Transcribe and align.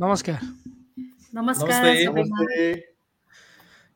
नमस्कार। 0.00 0.40
नमस्कार 1.34 1.84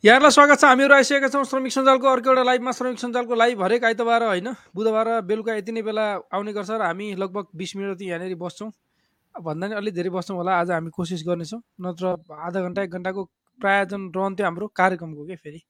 यहाँलाई 0.04 0.30
स्वागत 0.30 0.58
छ। 0.60 0.64
हामीहरू 0.64 0.94
आइसकेका 0.94 1.28
छौँ 1.28 1.44
श्रमिक 1.44 1.72
सञ्जालको 1.72 2.06
अर्को 2.08 2.28
एउटा 2.30 2.42
लाइभमा। 2.42 2.72
श्रमिक 2.72 2.98
सञ्जालको 2.98 3.34
लाइभ 3.36 3.62
हरेक 3.62 3.84
आइतबार 3.84 4.22
होइन 4.24 4.48
बुधबार 4.72 5.20
बेलुका 5.28 5.54
यति 5.54 5.72
नै 5.72 5.82
बेला 5.84 6.04
आउने 6.32 6.52
गर्छ 6.56 6.70
र 6.70 6.82
हामी 6.82 7.20
लगभग 7.20 7.46
बिस 7.52 7.76
मिनट 7.76 7.96
जति 7.96 8.08
यहाँनिर 8.08 8.34
बस्छौँ। 8.40 8.70
भन्दा 9.44 9.66
नि 9.68 9.74
अलिक 9.76 9.94
धेरै 9.94 10.10
बस्छौँ 10.16 10.36
होला। 10.40 10.52
आज 10.56 10.70
हामी 10.72 10.90
कोसिस 10.90 11.20
गर्नेछौँ। 11.28 11.60
नत्र 11.84 12.16
आधा 12.32 12.60
घन्टा 12.64 12.82
एक 12.82 12.90
घन्टाको 12.96 13.24
प्रायोजन 13.60 14.08
रहन्थ्यो 14.16 14.44
हाम्रो 14.46 14.66
कार्यक्रमको 14.72 15.24
के 15.28 15.36
फेरि? 15.36 15.60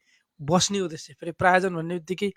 बस्ने 0.41 0.81
उद्देश्य। 0.81 1.19
फेरि 1.19 1.33
प्रायोजन 1.35 1.75
भन्ने 1.75 1.95
बित्तिकै 2.07 2.31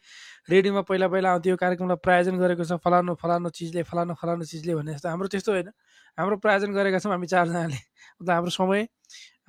रेडियोमा 0.50 0.82
पहिला 0.82 1.08
पहिला 1.14 1.30
आउँथ्यो। 1.30 1.56
कार्यक्रमलाई 1.62 2.02
प्रायोजन 2.02 2.36
गरेको 2.42 2.64
छ। 2.66 2.74
फलानु 2.82 3.14
फलानु 3.22 3.50
चिजले 3.54 3.84
फलानु 3.86 4.14
फलानु 4.18 4.44
चिजले 4.50 4.82
भने 4.82 4.98
जस्तो। 4.98 5.10
हाम्रो 5.14 5.28
त्यस्तो 5.30 5.52
होइन। 5.54 5.70
हाम्रो 6.18 6.38
प्रायोजन 6.38 6.74
गरेका 6.74 7.00
छौँ 7.00 7.12
हामी 7.12 7.28
चारजनाले। 7.28 7.80
हाम्रो 8.24 8.50
समय 8.54 8.88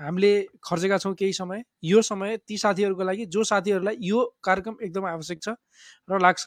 हामीले 0.00 0.30
खर्चेका 0.64 0.98
छौँ 0.98 1.14
केही 1.14 1.32
समय। 1.32 1.62
यो 1.84 2.02
समय 2.02 2.36
ती 2.48 2.56
साथीहरूको 2.58 3.04
लागि 3.04 3.24
जो 3.28 3.44
साथीहरूलाई 3.44 3.96
यो 4.00 4.18
कार्यक्रम 4.42 4.76
एकदम 4.82 5.04
आवश्यक 5.06 5.38
छ 5.42 5.48
र 6.08 6.18
लाग्छ। 6.18 6.44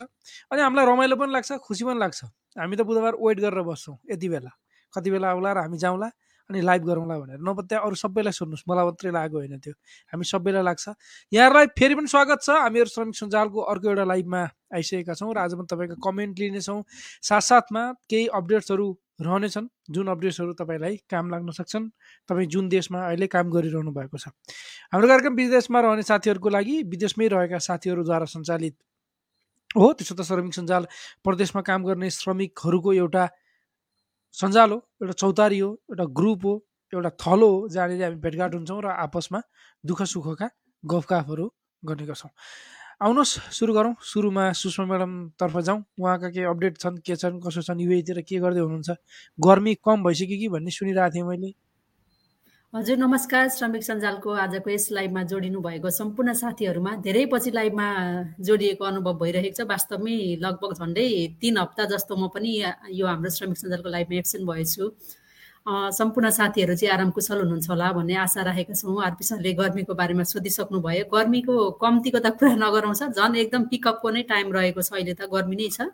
अनि 0.51 0.61
हामीलाई 0.61 0.85
रमाइलो 0.85 1.15
पनि 1.15 1.31
लाग्छ 1.33 1.51
खुसी 1.61 1.83
पनि 1.85 1.99
लाग्छ। 1.99 2.23
हामी 2.57 2.75
त 2.75 2.81
बुधबार 2.81 3.13
वेट 3.21 3.37
गरेर 3.39 3.61
बस्छौँ 3.61 3.97
यति 4.11 4.27
बेला। 4.29 4.51
कति 4.93 5.09
बेला 5.11 5.27
आउला 5.31 5.51
र 5.53 5.57
हामी 5.63 5.77
जाउँला। 5.77 6.09
अनि 6.49 6.61
लाइभ 6.61 6.83
गरौँला 6.83 7.15
भनेर। 7.19 7.39
नभए 7.43 7.63
त्यहाँ 7.67 7.83
अरू 7.85 7.95
सबैलाई 7.95 8.31
सुन्नुहोस्। 8.31 8.63
मलाई 8.69 8.85
मात्रै 8.85 9.11
लागेको 9.11 9.37
होइन 9.37 9.59
त्यो। 9.59 9.73
हामी 10.11 10.23
सबैलाई 10.23 10.63
लाग्छ। 10.63 10.85
यहाँहरूलाई 11.31 11.67
फेरि 11.75 11.95
पनि 11.95 12.07
स्वागत 12.07 12.39
छ। 12.41 12.49
हामीहरू 12.63 12.89
श्रमिक 12.89 13.15
सञ्जालको 13.15 13.59
अर्को 13.67 13.87
एउटा 13.87 14.03
लाइभमा 14.07 14.41
आइसकेका 14.71 15.13
छौँ 15.13 15.33
र 15.33 15.37
आज 15.43 15.53
पनि 15.59 15.67
तपाईँको 15.67 15.95
कमेन्ट 15.99 16.39
लिनेछौँ। 16.39 16.79
साथसाथमा 17.21 17.83
केही 18.07 18.27
अपडेट्सहरू 18.31 18.87
रहनेछन्। 19.21 19.67
जुन 19.91 20.07
अपडेट्सहरू 20.07 20.53
तपाईँलाई 20.53 20.95
काम 21.09 21.25
लाग्न 21.31 21.51
सक्छन् 21.51 21.85
तपाईँ 22.29 22.47
जुन 22.47 22.69
देशमा 22.69 22.99
अहिले 23.07 23.27
काम 23.27 23.49
गरिरहनु 23.51 23.91
भएको 23.91 24.17
छ। 24.17 24.31
हाम्रो 24.93 25.07
कार्यक्रम 25.07 25.33
विदेशमा 25.35 25.79
रहने 25.79 26.03
साथीहरूको 26.03 26.49
लागि 26.49 26.75
विदेशमै 26.87 27.27
रहेका 27.27 27.59
साथीहरूद्वारा 27.59 28.25
सञ्चालित 28.25 28.75
हो। 29.75 29.87
त्यसो 29.93 30.15
त 30.15 30.21
श्रमिक 30.21 30.53
सञ्जाल 30.53 30.87
प्रदेशमा 31.23 31.61
काम 31.61 31.83
गर्ने 31.83 32.09
श्रमिकहरूको 32.09 32.93
एउटा 32.93 33.23
सञ्जाल 34.33 34.71
हो 34.71 34.77
एउटा 35.01 35.13
चौतारी 35.13 35.59
हो 35.59 35.69
एउटा 35.91 36.05
ग्रुप 36.19 36.45
हो 36.45 36.53
एउटा 36.93 37.09
थलो 37.21 37.49
हो 37.49 37.67
जहाँनिर 37.69 38.03
हामी 38.03 38.15
भेटघाट 38.15 38.53
हुन्छौँ 38.55 38.81
र 38.83 38.87
आपसमा 39.05 39.41
दुःख 39.83 40.01
सुखका 40.03 40.49
गफगाफहरू 40.83 41.45
गर्ने 41.83 42.05
गर्छौँ। 42.05 42.31
आउनुहोस् 43.01 43.33
सुरु 43.53 43.73
गरौँ। 43.73 43.93
सुरुमा 44.01 44.51
सुषमा 44.53 44.85
म्याडमतर्फ 44.85 45.57
जाउँ। 45.59 45.83
उहाँका 45.99 46.29
के 46.29 46.43
अपडेट 46.43 46.77
छन् 46.77 46.97
के 47.05 47.15
छन् 47.15 47.39
कसो 47.41 47.61
छन् 47.61 47.81
युएतिर 47.81 48.21
के 48.21 48.39
गर्दै 48.39 48.59
हुनुहुन्छ? 48.59 48.89
गर्मी 49.39 49.73
कम 49.85 50.03
भइसक्यो 50.03 50.37
कि 50.37 50.47
भन्ने 50.49 50.71
सुनिरहेको 50.71 51.13
थिएँ 51.15 51.23
मैले। 51.23 51.53
हजुर 52.73 52.97
नमस्कार 52.97 53.47
श्रमिक 53.49 53.83
सञ्जालको 53.83 54.31
आजको 54.43 54.69
यस 54.69 54.87
लाइभमा 54.91 55.21
जोडिनु 55.23 55.59
भएको 55.61 55.89
सम्पूर्ण 55.89 56.33
साथीहरूमा 56.35 56.91
धेरै 56.99 57.23
पछि 57.31 57.51
लाइभमा 57.51 57.85
जोडिएको 58.43 58.83
अनुभव 58.85 59.13
भइरहेको 59.21 59.55
छ। 59.55 59.67
वास्तवमै 59.69 60.17
लगभग 60.43 60.73
झन्डै 60.75 61.07
तिन 61.41 61.57
हप्ता 61.57 61.85
जस्तो 61.93 62.15
म 62.15 62.27
पनि 62.27 62.51
यो 62.91 63.07
हाम्रो 63.07 63.31
श्रमिक 63.31 63.57
सञ्जालको 63.57 63.89
लाइभमा 63.89 64.17
एब्सेन्ट 64.19 64.45
भएछु। 64.51 64.83
सम्पूर्ण 65.95 66.29
साथीहरू 66.29 66.75
चाहिँ 66.75 66.91
आराम 66.91 67.09
कुशल 67.15 67.39
हुनुहुन्छ 67.39 67.69
होला 67.71 67.91
भन्ने 67.95 68.15
आशा 68.27 68.41
राखेका 68.51 68.75
छौँ। 68.75 68.99
आरपी 69.07 69.23
सरले 69.23 69.53
गर्मीको 69.63 69.93
बारेमा 69.95 70.23
सोधिसक्नु 70.27 70.79
भयो। 70.83 71.07
गर्मीको 71.07 71.55
कम्तीको 71.79 72.19
त 72.19 72.35
कुरा 72.35 72.55
नगराउँछ 72.67 73.15
झन् 73.15 73.35
एकदम 73.47 73.63
पिकअपको 73.71 74.07
नै 74.11 74.21
टाइम 74.27 74.51
रहेको 74.51 74.81
छ। 74.83 74.91
अहिले 74.91 75.13
त 75.15 75.31
गर्मी 75.31 75.55
नै 75.55 75.71
छ। 75.71 75.87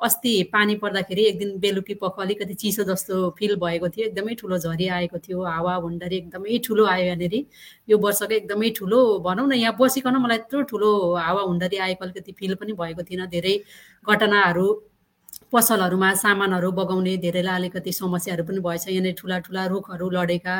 अस्ति 0.00 0.42
पानी 0.52 0.74
पर्दाखेरि 0.76 1.24
एक 1.24 1.38
दिन 1.38 1.58
बेलुकी 1.60 1.94
पख 1.94 2.18
अलिकति 2.20 2.54
चिसो 2.54 2.84
जस्तो 2.84 3.30
फिल 3.38 3.54
भएको 3.56 3.88
थियो। 3.88 4.06
एकदमै 4.06 4.34
ठुलो 4.34 4.58
झरी 4.58 4.88
आएको 4.88 5.18
थियो 5.18 5.44
हावा 5.44 5.74
हुन्डरी 5.74 6.16
एकदमै 6.16 6.58
ठुलो 6.66 6.86
आयो 6.86 7.04
यहाँनिर। 7.04 7.34
यो 7.88 7.98
वर्षको 7.98 8.34
एकदमै 8.34 8.70
ठुलो 8.78 8.98
भनौँ 9.26 9.46
न 9.48 9.52
यहाँ 9.52 9.76
बसिकन 9.80 10.16
मलाई 10.16 10.38
यत्रो 10.38 10.62
ठुलो 10.70 10.90
हावा 11.16 11.42
हुन्डरी 11.42 11.76
आएको 11.86 12.04
अलिकति 12.04 12.32
फिल 12.38 12.54
पनि 12.54 12.72
भएको 12.72 13.02
थिएन। 13.02 13.26
धेरै 13.30 13.54
घटनाहरू 14.06 14.66
पसलहरूमा 15.52 16.08
सामानहरू 16.16 16.70
बगाउने 16.72 17.16
धेरैलाई 17.22 17.56
अलिकति 17.60 17.92
समस्याहरू 17.92 18.44
पनि 18.48 18.60
भएछ। 18.64 18.88
यहाँनिर 18.88 19.14
ठुला 19.20 19.38
ठुला 19.44 19.64
रुखहरू 19.72 20.08
लडेका 20.10 20.56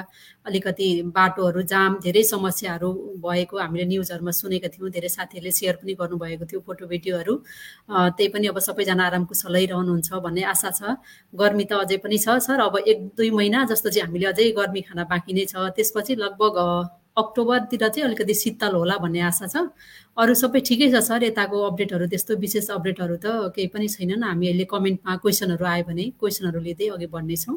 अलिकति 0.47 0.89
बाटोहरू 1.17 1.63
जाम 1.73 1.97
धेरै 2.05 2.23
समस्याहरू 2.25 2.91
भएको 3.25 3.59
हामीले 3.59 3.85
न्युजहरूमा 3.89 4.33
सुनेका 4.37 4.69
थियौँ। 4.69 4.91
धेरै 4.93 5.09
साथीहरूले 5.09 5.53
सेयर 5.53 5.75
पनि 5.81 5.93
गर्नुभएको 5.97 6.45
थियो 6.45 6.61
फोटो 6.67 6.87
भिडियोहरू। 6.93 7.35
त्यही 7.89 8.29
पनि 8.29 8.47
अब 8.53 8.59
सबैजना 8.69 9.05
आराम 9.07 9.25
कुशलै 9.33 9.65
रहनुहुन्छ 9.73 10.09
भन्ने 10.25 10.43
आशा 10.53 10.71
छ। 10.71 10.81
गर्मी 11.33 11.65
त 11.65 11.73
अझै 11.83 11.97
पनि 12.05 12.19
छ 12.21 12.37
सर। 12.45 12.61
अब 12.61 12.85
एक 12.85 12.99
दुई 13.17 13.31
महिना 13.33 13.65
जस्तो 13.73 13.89
चाहिँ 13.91 14.07
हामीले 14.07 14.27
अझै 14.29 14.51
गर्मी 14.61 14.81
खाना 14.89 15.05
बाँकी 15.09 15.33
नै 15.33 15.45
छ। 15.49 15.73
त्यसपछि 15.73 16.15
लगभग 16.21 16.57
अक्टोबरतिर 17.17 17.89
चाहिँ 17.89 18.05
अलिकति 18.09 18.35
शीतल 18.35 18.75
होला 18.75 18.97
भन्ने 19.05 19.21
आशा 19.29 19.47
छ। 19.47 19.57
अरू 20.17 20.35
सबै 20.35 20.61
ठिकै 20.69 20.89
छ 20.93 21.01
सर 21.05 21.23
यताको 21.29 21.57
अपडेटहरू 21.69 22.07
त्यस्तो 22.13 22.37
विशेष 22.41 22.71
अपडेटहरू 22.73 23.17
त 23.21 23.53
केही 23.53 23.69
पनि 23.75 23.89
छैनन्। 23.89 24.23
हामी 24.25 24.47
अहिले 24.49 24.65
कमेन्टमा 24.73 25.17
क्वेसनहरू 25.21 25.65
आयो 25.73 25.85
भने 25.89 26.05
क्वेसनहरू 26.21 26.61
लिँदै 26.67 26.89
अघि 26.97 27.07
बढ्नेछौँ। 27.13 27.57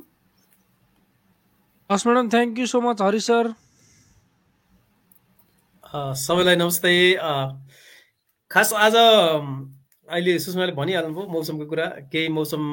हस् 1.90 2.06
madam 2.08 2.28
thank 2.34 2.60
you 2.60 2.66
so 2.68 2.80
much 2.82 3.02
Hari 3.02 3.20
sir 3.24 3.46
सबैलाई 6.20 6.56
नमस्ते। 6.56 6.92
खास 8.52 8.74
आज 8.76 8.96
अहिले 8.96 10.34
सुषमाले 10.40 10.72
भनिहाल्नुभयो 10.76 11.28
मौसमको 11.32 11.66
कुरा। 11.66 11.86
केही 12.12 12.28
मौसम 12.30 12.64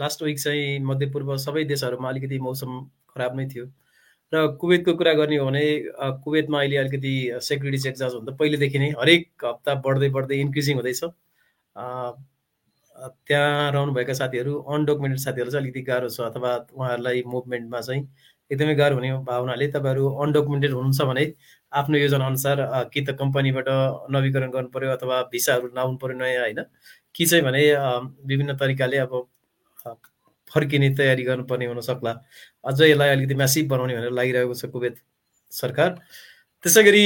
लास्ट 0.00 0.22
विक 0.22 0.38
चाहिँ 0.40 0.78
मध्यपूर्व 0.80 1.36
सबै 1.36 1.64
देशहरूमा 1.68 2.08
अलिकति 2.08 2.38
मौसम 2.40 2.70
खराब 3.12 3.36
नै 3.36 3.46
थियो। 3.52 3.66
र 4.32 4.46
कुवेतको 4.60 4.92
कुरा 4.94 5.12
गर्ने 5.14 5.36
हो 5.36 5.46
भने 5.46 5.62
कुवेतमा 6.24 6.58
अहिले 6.60 6.76
अलिकति 6.76 7.12
सेक्युरिटी 7.42 7.78
चेक 7.82 7.94
जाँच 8.00 8.14
हुन्छ 8.14 8.36
पहिलेदेखि 8.40 8.78
नै 8.78 8.90
हरेक 9.00 9.44
हप्ता 9.44 9.74
बढ्दै 9.86 10.08
बढ्दै 10.16 10.36
इन्क्रिजिङ 10.40 10.76
हुँदैछ। 10.76 11.00
त्यहाँ 13.28 13.70
रहनुभएका 13.72 14.14
साथीहरू 14.14 14.54
अनडकुमेन्टेड 14.74 15.20
साथीहरू 15.20 15.50
चाहिँ 15.50 15.62
अलिकति 15.64 15.82
गाह्रो 15.82 16.08
छ 16.16 16.20
अथवा 16.20 16.50
उहाँहरूलाई 16.78 17.22
मुभमेन्टमा 17.34 17.80
चाहिँ 17.80 18.02
एकदमै 18.50 18.74
गाह्रो 18.74 18.94
हुने 18.96 19.10
भावनाले 19.30 19.68
तपाईँहरू 19.76 20.08
अनडकुमेन्टेड 20.24 20.72
हुनुहुन्छ 20.72 21.02
भने 21.10 21.24
आफ्नो 21.72 21.98
योजना 21.98 22.26
अनुसार 22.26 22.58
कि 22.94 23.00
त 23.08 23.16
कम्पनीबाट 23.20 23.68
नवीकरण 24.16 24.50
गर्नु 24.56 24.68
पऱ्यो 24.76 24.90
अथवा 24.96 25.22
भिसाहरू 25.32 25.68
लाउनु 25.76 25.96
पऱ्यो 26.04 26.18
नयाँ 26.18 26.42
होइन? 26.42 26.62
कि 27.14 27.26
चाहिँ 27.26 27.44
भने 27.44 27.62
विभिन्न 28.30 28.56
तरिकाले 28.62 28.96
अब 29.06 29.12
फर्किने 30.50 30.88
तयारी 30.98 31.24
गर्नुपर्ने 31.24 31.66
हुनसक्ला 31.66 32.12
अझ 32.64 32.80
यसलाई 32.82 33.08
अलिकति 33.08 33.34
म्यासिभ 33.34 33.68
बनाउने 33.70 33.94
भनेर 33.96 34.12
लागिरहेको 34.18 34.54
छ 34.54 34.70
कुवेत 34.74 34.96
सरकार। 35.52 35.90
त्यसै 36.64 36.82
गरी 36.84 37.04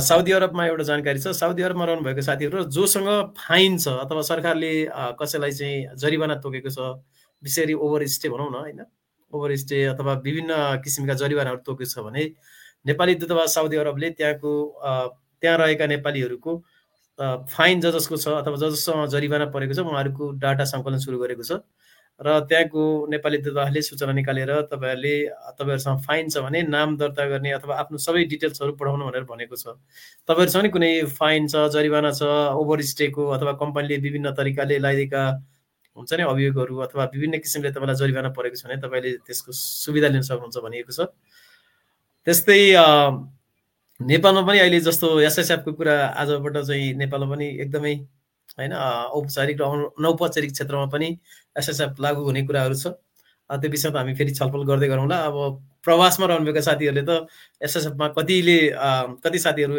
साउदी 0.00 0.32
अरबमा 0.32 0.66
एउटा 0.66 0.84
जानकारी 0.90 1.18
छ। 1.20 1.32
साउदी 1.36 1.62
अरबमा 1.62 1.84
रहनुभएको 1.84 2.22
साथीहरू 2.24 2.64
जोसँग 2.76 3.08
फाइन 3.38 3.78
छ 3.78 3.88
अथवा 4.04 4.22
सरकारले 4.30 4.72
कसैलाई 5.20 5.52
चाहिँ 5.52 5.96
जरिवाना 6.00 6.34
तोकेको 6.44 6.70
छ 6.70 6.78
विशेष 7.42 7.74
ओभर 7.76 8.06
स्टे 8.08 8.28
भनौँ 8.28 8.50
न 8.50 8.54
होइन? 8.54 8.80
ओभर 9.32 9.56
स्टे 9.56 9.84
अथवा 9.92 10.12
विभिन्न 10.24 10.52
किसिमका 10.84 11.14
जरिवानाहरू 11.22 11.60
तोकेको 11.66 11.90
छ 11.90 12.04
भने 12.06 12.24
नेपाली 12.86 13.14
दूतावास 13.20 13.54
साउदी 13.54 13.76
अरबले 13.76 14.10
त्यहाँको 14.16 14.52
त्यहाँ 15.42 15.58
रहेका 15.58 15.86
नेपालीहरूको 15.86 16.52
फाइन 17.18 17.80
ज 17.80 17.90
जसको 17.94 18.16
छ 18.16 18.28
अथवा 18.40 18.56
ज 18.56 18.72
जससँग 18.72 19.06
जरिवाना 19.12 19.46
परेको 19.52 19.74
छ 19.74 19.84
उहाँहरूको 19.84 20.30
डाटा 20.40 20.64
सङ्कलन 20.72 20.98
सुरु 21.04 21.18
गरेको 21.18 21.44
छ। 21.44 21.60
र 22.20 22.40
त्यहाँको 22.48 22.82
नेपाली 23.10 23.38
दूतावासले 23.42 23.82
सूचना 23.82 24.12
निकालेर 24.12 24.50
तपाईँहरूले 24.70 25.14
तपाईँहरूसँग 25.58 25.98
फाइन 26.06 26.28
छ 26.30 26.38
भने 26.38 26.62
नाम 26.64 26.96
दर्ता 26.96 27.24
गर्ने 27.26 27.50
अथवा 27.52 27.74
आफ्नो 27.74 27.98
सबै 27.98 28.24
डिटेल्सहरू 28.30 28.72
पठाउनु 28.78 29.04
भनेर 29.04 29.24
भनेको 29.26 29.56
छ। 29.56 29.74
तपाईँहरूसँग 30.28 30.62
नि 30.62 30.68
कुनै 30.70 30.92
फाइन 31.10 31.48
छ 31.48 31.66
जरिवाना 31.74 32.12
छ 32.14 32.22
ओभर 32.54 32.82
स्टेको 32.86 33.26
अथवा 33.34 33.52
कम्पनीले 33.58 33.96
विभिन्न 33.98 34.30
तरिकाले 34.30 34.78
लगाइदिएका 34.78 35.22
हुन्छ 35.96 36.12
नि 36.14 36.22
अभियोगहरू 36.22 36.74
अथवा 36.86 37.04
विभिन्न 37.14 37.38
किसिमले 37.38 37.70
तपाईँलाई 37.74 37.96
जरिवाना 37.96 38.30
परेको 38.30 38.56
छ 38.56 38.66
भने 38.66 38.76
तपाईँले 38.78 39.10
त्यसको 39.26 39.50
सुविधा 39.52 40.08
लिन 40.14 40.22
सक्नुहुन्छ 40.22 40.56
भनिएको 40.62 40.92
छ। 40.94 41.10
त्यस्तै 42.26 42.60
नेपालमा 44.00 44.42
पनि 44.46 44.58
अहिले 44.58 44.80
जस्तो 44.80 45.08
एसएसएफको 45.20 45.72
कुरा 45.72 45.94
आजबाट 46.14 46.56
चाहिँ 46.62 46.94
नेपालमा 46.94 47.34
पनि 47.34 47.46
एकदमै 47.58 47.94
होइन 48.58 48.72
औपचारिक 48.72 49.60
र 49.60 49.64
अनौपचारिक 49.64 50.52
क्षेत्रमा 50.52 50.86
पनि 50.94 51.08
एसएसएफ 51.58 52.00
लागू 52.00 52.24
हुने 52.24 52.42
कुराहरू 52.46 52.74
छ। 52.74 52.86
त्यो 53.50 53.70
विषयमा 53.70 53.98
हामी 53.98 54.14
फेरि 54.14 54.32
छलफल 54.34 54.62
गर्दै 54.64 54.88
गरौँला 54.88 55.16
अब 55.26 55.36
प्रवासमा 55.84 56.26
रहनुभएका 56.26 56.60
साथीहरूले 56.60 57.02
त 57.08 57.26
एसएसएफमा 57.62 58.08
कतिले 58.18 58.58
कति 59.24 59.38
साथीहरू 59.38 59.78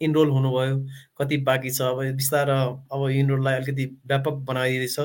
इनरोल 0.00 0.28
हुनुभयो 0.30 0.76
कति 1.18 1.36
बाँकी 1.48 1.70
छ 1.70 1.80
अब 1.82 1.98
बिस्तार 2.16 2.50
अब 2.50 3.08
इनरोललाई 3.10 3.54
अलिकति 3.54 3.84
व्यापक 4.06 4.34
बनाइदिँदैछ 4.48 4.98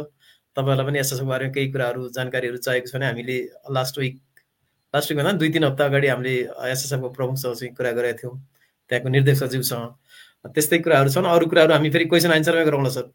तपाईँहरूलाई 0.55 0.85
पनि 0.87 0.99
एसएसएफको 0.99 1.29
बारेमा 1.29 1.53
केही 1.53 1.71
कुराहरू 1.71 2.09
जानकारीहरू 2.17 2.57
चाहिएको 2.57 2.87
छ 2.87 2.95
भने 2.95 3.05
हामीले 3.05 3.37
लास्ट 3.71 3.99
विक 3.99 4.19
लास्ट 4.93 5.11
विक 5.11 5.17
भन्दा 5.19 5.31
दुई 5.39 5.49
तिन 5.51 5.63
हप्ता 5.63 5.85
अगाडि 5.85 6.07
हामीले 6.07 6.35
एसएसएफको 6.71 7.09
प्रमुखसँग 7.17 7.55
चाहिँ 7.55 7.73
कुरा 7.75 7.91
गरेका 7.91 8.17
थियौँ। 8.21 8.35
त्यहाँको 8.89 9.09
निर्देशक 9.09 9.45
सचिवसँग 9.45 9.85
त्यस्तै 10.53 10.77
कुराहरू 10.85 11.09
छन्। 11.09 11.25
अरू 11.25 11.45
कुराहरू 11.49 11.73
हामी 11.73 11.89
फेरि 11.89 12.05
क्वेसन 12.05 12.31
आन्सरमै 12.31 12.65
गरौँला 12.65 12.89
सर। 12.95 13.05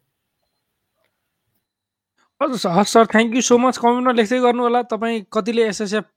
हजुर 2.41 2.71
हस् 2.77 2.91
sir 2.93 3.05
thank 3.13 3.35
you 3.35 3.41
so 3.41 3.57
much 3.57 3.77
कमेन्टमा 3.77 4.11
लेख्दै 4.19 4.39
गर्नु 4.41 4.61
होला। 4.63 4.81
तपाईँ 4.91 5.29
कतिले 5.31 5.63
एसएसएफ 5.71 6.07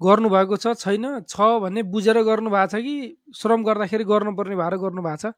गर्नुभएको 0.00 0.56
छ? 0.56 0.74
छैन। 0.82 1.24
छ 1.24 1.36
भने 1.64 1.82
बुझेर 1.88 2.18
गर्नु 2.28 2.50
भएको 2.50 2.68
छ 2.72 2.82
कि 2.82 2.94
श्रम 3.40 3.62
गर्दाखेरि 3.64 4.04
गर्नुपर्ने 4.04 4.56
भएर 4.56 4.76
गर्नु 4.84 5.02
भएको 5.02 5.16
छ? 5.22 5.32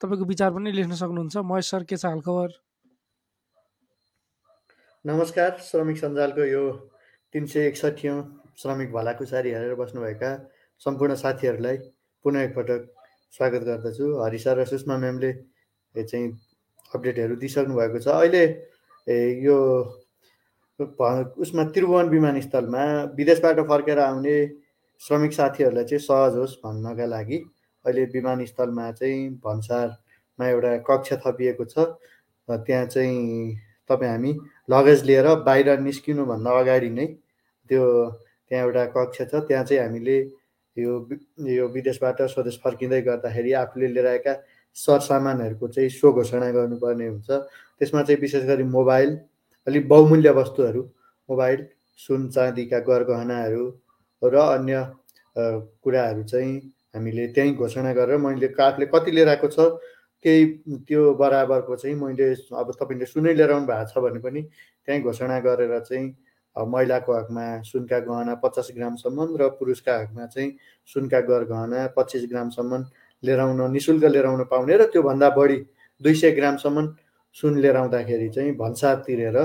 तपाईँको 0.00 0.24
विचार 0.28 0.50
पनि 0.52 0.70
लेख्न 0.70 0.94
सक्नुहुन्छ। 1.02 1.36
महेश 1.50 1.70
सर 1.70 1.82
के 1.88 1.96
छ 1.96 2.04
हालखबर 2.06 2.48
नमस्कार। 5.04 5.50
श्रमिक 5.60 5.98
सञ्जालको 5.98 6.44
यो 6.44 6.64
तिन 7.34 7.46
सय 7.46 7.66
एकसट्ठी 7.66 8.08
श्रमिक 8.60 8.92
भलाकुसारी 8.92 9.50
हेरेर 9.50 9.74
बस्नुभएका 9.74 10.30
सम्पूर्ण 10.80 11.14
साथीहरूलाई 11.18 11.76
पुनः 12.24 12.40
एकपटक 12.42 12.93
स्वागत 13.34 13.62
गर्दछु। 13.66 14.06
हरिसा 14.22 14.52
र 14.54 14.64
सुषमा 14.64 14.96
म्यामले 14.96 15.30
चाहिँ 15.94 16.26
अपडेटहरू 16.94 17.36
दिइसक्नु 17.36 17.74
भएको 17.74 17.98
छ। 17.98 18.06
अहिले 18.08 18.44
यो 19.42 19.56
उसमा 21.42 21.64
त्रिभुवन 21.74 22.08
विमानस्थलमा 22.14 22.84
विदेशबाट 23.18 23.58
फर्केर 23.66 23.98
आउने 23.98 24.36
श्रमिक 25.00 25.32
साथीहरूलाई 25.34 25.84
चाहिँ 25.84 26.02
सहज 26.06 26.36
होस् 26.38 26.54
भन्नका 26.62 27.06
लागि 27.06 27.38
अहिले 27.84 28.04
विमानस्थलमा 28.14 28.90
चाहिँ 29.02 29.18
भन्सारमा 29.42 30.48
एउटा 30.48 30.72
कक्ष 30.86 31.12
थपिएको 31.26 31.64
छ। 31.74 31.90
त्यहाँ 32.48 32.86
चाहिँ 32.86 33.18
तपाईँ 33.90 34.10
हामी 34.10 34.32
लगेज 34.70 35.04
लिएर 35.10 35.26
बाहिर 35.42 35.78
निस्किनुभन्दा 35.82 36.58
अगाडि 36.60 36.90
नै 36.90 37.06
त्यो 37.70 37.82
त्यहाँ 38.46 38.64
एउटा 38.64 38.84
कक्ष 38.94 39.18
छ। 39.26 39.42
त्यहाँ 39.42 39.64
चाहिँ 39.64 39.82
हामीले 39.82 40.18
यो 40.76 40.92
यो 41.48 41.68
विदेशबाट 41.68 42.22
स्वदेश 42.22 42.60
फर्किँदै 42.64 43.00
गर्दाखेरि 43.02 43.52
आफूले 43.62 43.88
लिएर 43.88 44.06
आएका 44.06 44.34
सरसामानहरूको 44.76 45.68
चाहिँ 45.68 45.88
सो 45.90 46.12
घोषणा 46.12 46.50
गर्नुपर्ने 46.50 47.06
हुन्छ। 47.06 47.30
त्यसमा 47.30 48.02
चाहिँ 48.02 48.20
विशेष 48.20 48.44
गरी 48.44 48.62
मोबाइल 48.70 49.16
अलिक 49.66 49.88
बहुमूल्य 49.88 50.30
वस्तुहरू 50.40 50.82
मोबाइल 51.28 51.66
सुन 51.98 52.28
चाँदीका 52.28 52.78
गरगहनाहरू 52.88 53.64
र 54.22 54.36
अन्य 54.36 54.84
कुराहरू 55.36 56.22
चाहिँ 56.24 56.58
हामीले 56.94 57.26
त्यहीँ 57.34 57.54
घोषणा 57.54 57.92
गरेर 57.92 58.18
मैले 58.18 58.48
आफूले 58.62 58.86
कति 58.86 59.10
लिएर 59.10 59.28
आएको 59.28 59.48
छ 59.48 59.60
त्यही 60.24 60.44
त्यो 60.88 61.14
बराबरको 61.14 61.76
चाहिँ 61.76 61.96
मैले 61.96 62.30
अब 62.32 62.72
तपाईँले 62.72 63.06
सुनै 63.06 63.34
लिएर 63.34 63.50
आउनु 63.52 63.66
भएको 63.66 63.90
छ 63.90 64.02
भने 64.04 64.20
पनि 64.20 64.42
त्यहीँ 64.42 65.02
घोषणा 65.02 65.38
गरेर 65.40 65.78
चाहिँ 65.80 66.06
महिलाको 66.56 67.12
हकमा 67.12 67.44
सुनका 67.62 67.98
गहना 67.98 68.34
पचास 68.42 68.68
ग्रामसम्म 68.76 69.28
र 69.40 69.48
पुरुषका 69.58 69.98
हकमा 69.98 70.26
चाहिँ 70.26 70.50
सुनका 70.88 71.20
गहना 71.20 71.86
पच्चिस 71.96 72.28
ग्रामसम्म 72.30 72.84
लिएर 73.22 73.40
आउन 73.40 73.70
नि 73.72 73.80
शुल्क 73.80 74.04
लिएर 74.04 74.26
आउन 74.26 74.44
पाउने 74.50 74.76
र 74.76 74.84
त्योभन्दा 74.92 75.30
बढी 75.30 75.56
दुई 76.00 76.14
सय 76.14 76.30
ग्रामसम्म 76.30 76.86
सुन 77.36 77.58
लिएर 77.58 77.76
आउँदाखेरि 77.76 78.28
चाहिँ 78.28 78.52
भन्सार 78.56 78.96
तिरेर 79.06 79.38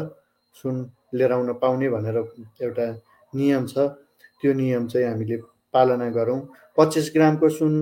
सुन 0.55 0.89
लिएर 1.13 1.31
आउन 1.31 1.53
पाउने 1.61 1.89
भनेर 1.89 2.17
एउटा 2.61 2.87
नियम 3.33 3.65
छ। 3.67 3.77
त्यो 4.43 4.53
नियम 4.53 4.87
चाहिँ 4.87 5.07
हामीले 5.07 5.37
पालना 5.73 6.09
गरौँ। 6.09 6.39
पच्चिस 6.77 7.11
ग्रामको 7.15 7.49
सुन 7.49 7.73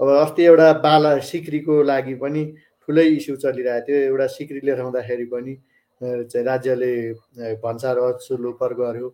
अब 0.00 0.08
अस्ति 0.08 0.42
एउटा 0.44 0.72
बाला 0.84 1.18
सिक्रीको 1.20 1.82
लागि 1.82 2.14
पनि 2.22 2.44
ठुलै 2.88 3.04
इस्यु 3.16 3.36
चलिरहेको 3.36 3.86
थियो। 3.88 3.96
एउटा 3.96 4.26
सिक्री 4.26 4.60
लिएर 4.64 4.80
आउँदाखेरि 4.80 5.24
पनि 5.24 5.54
चाहिँ 6.00 6.44
राज्यले 6.46 6.92
भन्सार 7.62 7.98
अचुलो 7.98 8.52
कर 8.60 8.72
गर्यो 8.74 9.08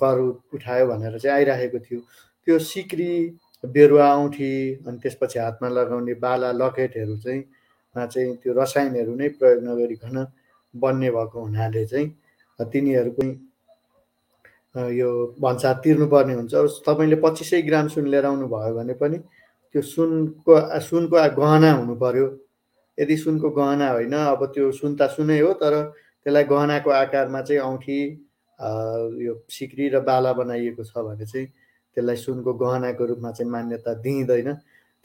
कर 0.00 0.18
उठायो 0.54 0.86
भनेर 0.86 1.18
चाहिँ 1.18 1.36
आइराखेको 1.36 1.78
थियो। 1.78 2.00
त्यो 2.46 2.58
सिक्री 2.58 3.12
बेरुवा 3.64 4.06
औँठी 4.14 4.52
अनि 4.86 4.98
त्यसपछि 5.02 5.38
हातमा 5.38 5.68
लगाउने 5.68 6.14
बाला 6.20 6.52
लकेटहरू 6.52 7.16
चाहिँ 7.16 7.42
चाहिँ 7.96 8.36
त्यो 8.42 8.52
रसायनहरू 8.52 9.14
नै 9.14 9.28
प्रयोग 9.40 9.62
नगरिकन 9.64 10.26
बन्ने 10.74 11.10
भएको 11.10 11.40
हुनाले 11.40 11.84
चाहिँ 11.86 12.08
तिनीहरू 12.58 13.10
पनि 13.16 13.32
यो 14.98 15.10
भन्सार 15.40 15.74
तिर्नुपर्ने 15.84 16.34
हुन्छ। 16.34 16.54
तपाईँले 16.86 17.16
पच्चिसै 17.24 17.62
ग्राम 17.62 17.88
सुन 17.88 18.06
लिएर 18.10 18.26
आउनु 18.26 18.46
भयो 18.50 18.74
भने 18.74 18.94
पनि 19.00 19.18
त्यो 19.74 19.82
सुनको 19.82 20.52
सुनको 20.80 21.16
गहना 21.38 21.70
हुनु 21.72 21.94
पर्यो। 21.96 22.26
यदि 22.98 23.16
सुनको 23.16 23.50
गहना 23.50 23.90
होइन 23.90 24.12
अब 24.14 24.44
त्यो 24.54 24.70
सुन 24.72 24.96
त 24.96 25.10
सुनै 25.10 25.38
हो 25.40 25.52
तर 25.62 25.74
त्यसलाई 26.26 26.44
गहनाको 26.44 26.90
आकारमा 26.90 27.40
चाहिँ 27.42 27.60
औँठी 27.60 27.98
यो 29.24 29.34
सिक्री 29.50 29.88
र 29.88 30.00
बाला 30.00 30.32
बनाइएको 30.32 30.84
छ 30.84 31.04
भने 31.04 31.26
चाहिँ 31.26 31.46
त्यसलाई 31.46 32.16
सुनको 32.16 32.54
गहनाको 32.54 33.04
रूपमा 33.06 33.30
चाहिँ 33.32 33.50
मान्यता 33.50 33.94
दिइँदैन। 34.02 34.52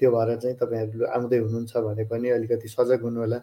त्यो 0.01 0.09
भएर 0.11 0.35
चाहिँ 0.37 0.55
तपाईँहरू 0.57 1.05
आउँदै 1.05 1.37
हुनुहुन्छ 1.37 1.77
भने 1.77 2.03
पनि 2.05 2.29
अलिकति 2.29 2.67
सजग 2.67 3.01
हुनु 3.03 3.19
होला 3.19 3.39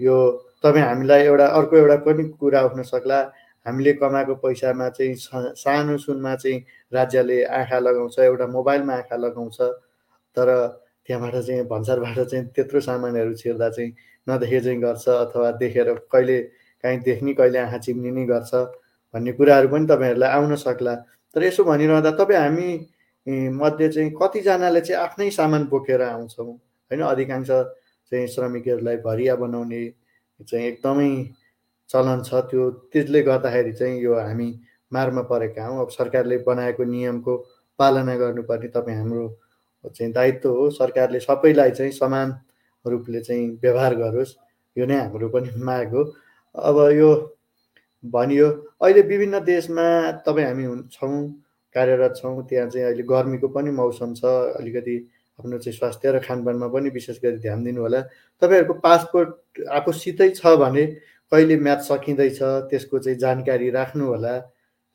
यो 0.00 0.16
तपाईँ 0.64 0.84
हामीलाई 0.84 1.22
एउटा 1.22 1.46
अर्को 1.46 1.76
एउटा 1.76 1.96
पनि 2.04 2.24
कुरा 2.40 2.60
उठ्न 2.66 2.82
सक्ला। 2.82 3.20
हामीले 3.66 3.92
कमाएको 3.92 4.34
पैसामा 4.42 4.88
चाहिँ 4.90 5.14
सानो 5.54 5.96
सुनमा 6.00 6.34
चाहिँ 6.34 6.64
राज्यले 6.92 7.44
आँखा 7.44 7.78
लगाउँछ 7.78 8.18
एउटा 8.18 8.46
मोबाइलमा 8.46 8.94
आँखा 8.94 9.16
लगाउँछ 9.16 9.58
तर 10.36 10.48
त्यहाँबाट 11.10 11.34
चाहिँ 11.34 11.66
भन्सारबाट 11.66 12.18
चाहिँ 12.22 12.44
त्यत्रो 12.54 12.80
सामानहरू 12.80 13.34
छिर्दा 13.34 13.68
चाहिँ 13.68 13.90
नदेखे 14.26 14.60
चाहिँ 14.60 14.80
गर्छ 14.80 15.08
अथवा 15.08 15.50
देखेर 15.58 15.92
कहिले 16.06 16.38
काहीँ 16.84 16.98
देख्ने 17.02 17.32
कहिले 17.34 17.58
आँखा 17.58 17.78
चिम्ने 17.82 18.10
नै 18.14 18.24
गर्छ 18.26 18.54
भन्ने 19.14 19.32
कुराहरू 19.34 19.68
पनि 19.68 19.86
तपाईँहरूलाई 19.90 20.30
आउन 20.30 20.54
सक्ला। 20.56 20.94
तर 21.36 21.42
यसो 21.42 21.64
भनिरहँदा 21.64 22.10
तपाईँ 22.14 22.38
हामी 22.38 23.50
मध्ये 23.58 23.88
चाहिँ 23.88 24.10
कतिजनाले 24.22 24.80
चाहिँ 24.80 25.02
आफ्नै 25.02 25.30
सामान 25.30 25.64
बोकेर 25.66 26.02
आउँछौँ? 26.02 26.46
होइन 26.46 27.00
अधिकांश 27.02 27.50
चाहिँ 27.50 28.26
श्रमिकहरूलाई 28.26 28.96
भरिया 29.02 29.34
बनाउने 29.36 29.82
चाहिँ 30.46 30.66
एकदमै 30.66 31.10
चलन 31.90 32.22
छ। 32.22 32.46
त्यो 32.50 32.70
त्यसले 32.94 33.22
गर्दाखेरि 33.22 33.72
चाहिँ 33.72 34.00
यो 34.00 34.14
हामी 34.14 34.48
मारमा 34.92 35.22
परेका 35.26 35.66
हौँ। 35.66 35.80
अब 35.80 35.90
सरकारले 35.90 36.38
बनाएको 36.46 36.84
नियमको 36.84 37.36
पालना 37.78 38.16
गर्नुपर्ने 38.16 38.68
तपाईँ 38.68 38.96
हाम्रो 38.96 39.26
चाहिँ 39.88 40.12
दायित्व 40.12 40.48
हो। 40.50 40.70
सरकारले 40.70 41.20
सबैलाई 41.20 41.70
चाहिँ 41.70 41.92
समान 41.92 42.34
रूपले 42.84 43.20
चाहिँ 43.20 43.48
व्यवहार 43.62 43.94
गरोस् 43.96 44.34
यो 44.76 44.86
नै 44.86 44.96
हाम्रो 44.96 45.28
पनि 45.28 45.50
माग 45.56 45.94
हो। 45.94 46.02
अब 46.54 46.76
यो 46.92 47.10
भनियो 48.04 48.48
अहिले 48.80 49.02
विभिन्न 49.02 49.38
देशमा 49.44 49.86
तपाईँ 50.26 50.46
हामी 50.46 50.64
छौँ 50.92 51.16
कार्यरत 51.74 52.14
छौँ 52.16 52.42
त्यहाँ 52.48 52.68
चाहिँ 52.68 52.86
अहिले 52.86 53.02
गर्मीको 53.02 53.48
पनि 53.48 53.70
मौसम 53.70 54.14
छ 54.14 54.24
अलिकति 54.58 54.96
आफ्नो 55.38 55.58
चाहिँ 55.58 55.76
स्वास्थ्य 55.78 56.12
र 56.12 56.18
खानपानमा 56.20 56.68
पनि 56.68 56.90
विशेष 56.90 57.20
गरी 57.22 57.38
ध्यान 57.38 57.64
दिनु 57.64 57.80
होला 57.80 58.00
तपाईँहरूको 58.42 58.74
पासपोर्ट 58.80 59.68
आफूसितै 59.68 60.28
छ 60.30 60.56
भने 60.56 60.84
कहिले 61.32 61.56
म्याच 61.56 61.80
सकिँदैछ 61.82 62.38
त्यसको 62.70 62.98
चाहिँ 62.98 63.18
जानकारी 63.18 63.70
राख्नु 63.70 64.06
होला 64.06 64.34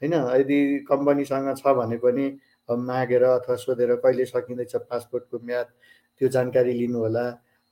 होइन 0.01 0.13
यदि 0.13 0.59
कम्पनीसँग 0.89 1.53
छ 1.57 1.73
भने 1.77 1.97
पनि 1.97 2.25
मागेर 2.69 3.23
अथवा 3.23 3.55
सोधेर 3.55 3.95
कहिले 4.03 4.25
सकिँदैछ 4.25 4.75
पासपोर्टको 4.75 5.39
म्याद 5.45 5.65
त्यो 6.21 6.27
जानकारी 6.29 6.73
लिनु 6.73 6.99
होला 6.99 7.25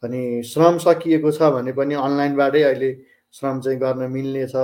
अनि 0.03 0.43
श्रम 0.43 0.77
सकिएको 0.77 1.31
छ 1.31 1.49
भने 1.53 1.71
पनि 1.73 1.95
अनलाइनबाटै 1.95 2.61
अहिले 2.61 2.91
श्रम 3.33 3.59
चाहिँ 3.61 3.79
गर्न 3.79 4.11
मिल्ने 4.11 4.45
छ 4.47 4.55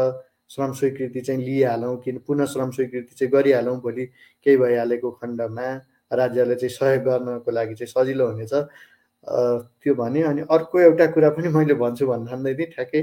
श्रम 0.50 0.71
स्वीकृति 0.74 1.21
चाहिँ 1.21 1.43
लिइहालौँ 1.45 1.95
कि 2.01 2.12
पुनः 2.27 2.45
श्रम 2.45 2.71
स्वीकृति 2.71 3.15
चाहिँ 3.15 3.31
गरिहालौँ 3.31 3.79
भोलि। 3.81 4.05
केही 4.45 4.57
भइहालेको 4.57 5.12
खण्डमा 5.21 5.67
राज्यले 6.12 6.55
चाहिँ 6.55 6.74
सहयोग 6.74 7.03
गर्नको 7.05 7.51
लागि 7.51 7.75
चाहिँ 7.75 7.88
सजिलो 7.88 8.27
हुनेछ। 8.27 8.53
त्यो 8.53 9.93
भने 9.95 10.21
अनि 10.24 10.41
अर्को 10.51 10.79
एउटा 10.79 11.05
कुरा 11.13 11.29
पनि 11.38 11.48
मैले 11.53 11.74
भन्छु 11.74 12.07
भन्दै 12.07 12.53
थिएँ 12.55 12.71
ठ्याक्कै। 12.74 13.01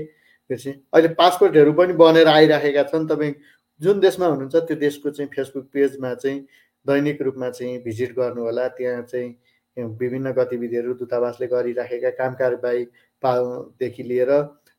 चाहिँ 0.50 0.74
अहिले 0.94 1.08
पासपोर्टहरू 1.14 1.72
पनि 1.72 1.92
बनेर 1.94 2.28
आइराखेका 2.28 2.82
छन्। 2.90 3.06
तपाईँ 3.06 3.34
जुन 3.80 4.00
देशमा 4.00 4.26
हुनुहुन्छ 4.26 4.56
त्यो 4.56 4.76
देशको 4.76 5.10
चाहिँ 5.10 5.30
फेसबुक 5.30 5.64
पेजमा 5.72 6.14
चाहिँ 6.14 6.40
दैनिक 6.86 7.22
रूपमा 7.22 7.50
चाहिँ 7.50 7.78
भिजिट 7.82 8.14
गर्नु 8.16 8.42
होला 8.42 8.66
त्यहाँ 8.78 9.02
चाहिँ 9.02 9.86
विभिन्न 10.00 10.32
गतिविधिहरू 10.32 10.94
दूतावासले 10.94 11.46
गरिराखेका 11.46 12.10
काम 12.18 12.34
कारबाही 12.34 12.84
पादेखि 13.22 14.02
लिएर 14.02 14.30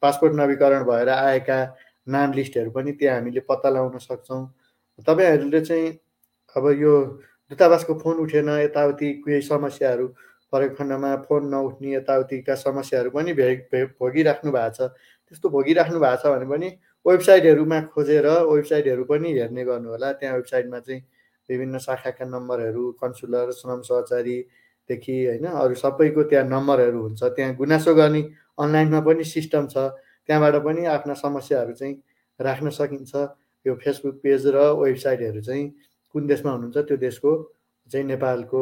पासपोर्ट 0.03 0.33
नवीकरण 0.35 0.83
भएर 0.83 1.09
आएका 1.09 1.59
नाम 2.07 2.33
लिस्टहरू 2.33 2.71
पनि 2.71 2.91
त्यहाँ 2.91 3.17
हामीले 3.17 3.39
पत्ता 3.49 3.69
लगाउन 3.69 3.97
सक्छौँ। 3.99 4.45
तपाईँहरूले 5.07 5.61
चाहिँ 5.61 5.89
अब 6.55 6.69
यो 6.81 6.93
दूतावासको 7.51 7.93
फोन 7.99 8.17
उठेन 8.19 8.49
यताउति 8.49 9.11
केही 9.25 9.41
समस्याहरू 9.41 10.07
परेको 10.53 10.75
खण्डमा 10.75 11.15
फोन 11.27 11.47
नउठ्ने 11.49 11.93
यताउतिका 11.93 12.55
समस्याहरू 12.55 13.09
पनि 13.09 13.33
भे 13.33 13.83
भोगिराख्नु 13.99 14.51
भएको 14.51 14.69
छ। 14.75 14.89
त्यस्तो 15.27 15.49
भोगिराख्नु 15.49 15.99
भएको 15.99 16.21
छ 16.23 16.33
भने 16.33 16.45
पनि 16.49 16.69
वेबसाइटहरूमा 17.05 17.79
खोजेर 17.93 18.27
वेबसाइटहरू 18.27 19.03
पनि 19.05 19.31
हेर्ने 19.37 19.63
गर्नु 19.65 19.89
होला 19.89 20.11
त्यहाँ 20.19 20.35
वेबसाइटमा 20.35 20.79
चाहिँ 20.79 21.01
विभिन्न 21.49 21.77
शाखाका 21.79 22.25
नम्बरहरू 22.25 22.91
कन्सुलर 23.01 23.51
श्रम 23.51 23.81
सहचारीदेखि 23.81 25.15
होइन 25.25 25.45
अरू 25.47 25.75
सबैको 25.75 26.23
त्यहाँ 26.29 26.45
नम्बरहरू 26.47 27.01
हुन्छ। 27.01 27.23
त्यहाँ 27.23 27.55
गुनासो 27.55 27.93
गर्ने 27.95 28.21
अनलाइनमा 28.59 28.99
पनि 29.07 29.23
सिस्टम 29.25 29.67
छ। 29.67 29.77
त्यहाँबाट 30.29 30.55
पनि 30.65 30.85
आफ्ना 30.85 31.13
समस्याहरू 31.13 31.73
चाहिँ 31.73 31.95
राख्न 32.39 32.69
सकिन्छ। 32.69 33.13
यो 33.65 33.75
फेसबुक 33.75 34.15
पेज 34.23 34.47
र 34.55 34.57
वेबसाइटहरू 34.75 35.41
चाहिँ 35.41 35.65
कुन 36.15 36.27
देशमा 36.27 36.51
हुनुहुन्छ 36.51 36.77
त्यो 36.87 36.97
देशको 36.97 37.31
चाहिँ 37.91 38.05
नेपालको 38.07 38.61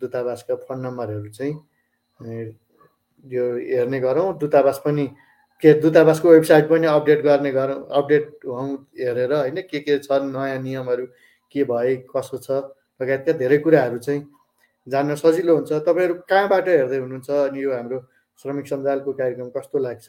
दूतावासका 0.00 0.54
फोन 0.66 0.78
नम्बरहरू 0.86 1.30
चाहिँ 1.30 1.54
यो 3.24 3.44
हेर्ने 3.70 4.00
गरौँ। 4.00 4.38
दूतावास 4.38 4.82
पनि 4.84 5.06
के 5.62 5.72
दूतावासको 5.80 6.28
वेबसाइट 6.30 6.68
पनि 6.68 6.86
अपडेट 6.86 7.20
गर्ने 7.22 7.50
गरौँ 7.52 7.78
अपडेट 7.98 8.46
हौँ 8.46 8.68
हेरेर 8.98 9.32
होइन 9.32 9.60
के 9.70 9.80
के 9.80 9.98
छन् 9.98 10.32
नयाँ 10.32 10.58
नियमहरू 10.62 11.06
के 11.52 11.64
भए 11.64 11.96
कसो 12.10 12.38
छ? 12.38 12.50
लगायतका 13.00 13.32
धेरै 13.42 13.58
कुराहरू 13.64 13.98
चाहिँ 13.98 14.22
जान्न 14.86 15.14
सजिलो 15.14 15.54
हुन्छ। 15.56 15.72
तपाईँहरू 15.86 16.14
कहाँबाट 16.28 16.68
हेर्दै 16.68 16.98
हुनुहुन्छ? 16.98 17.30
अनि 17.30 17.62
यो 17.62 17.70
हाम्रो 17.72 17.98
श्रमिक 18.40 18.66
सञ्जालको 18.66 19.12
कार्यक्रम 19.12 19.48
कस्तो 19.56 19.78
लाग्छ? 19.78 20.06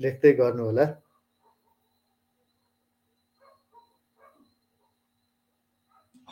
लेख्दै 0.00 0.32
गर्नुहोला। 0.40 0.86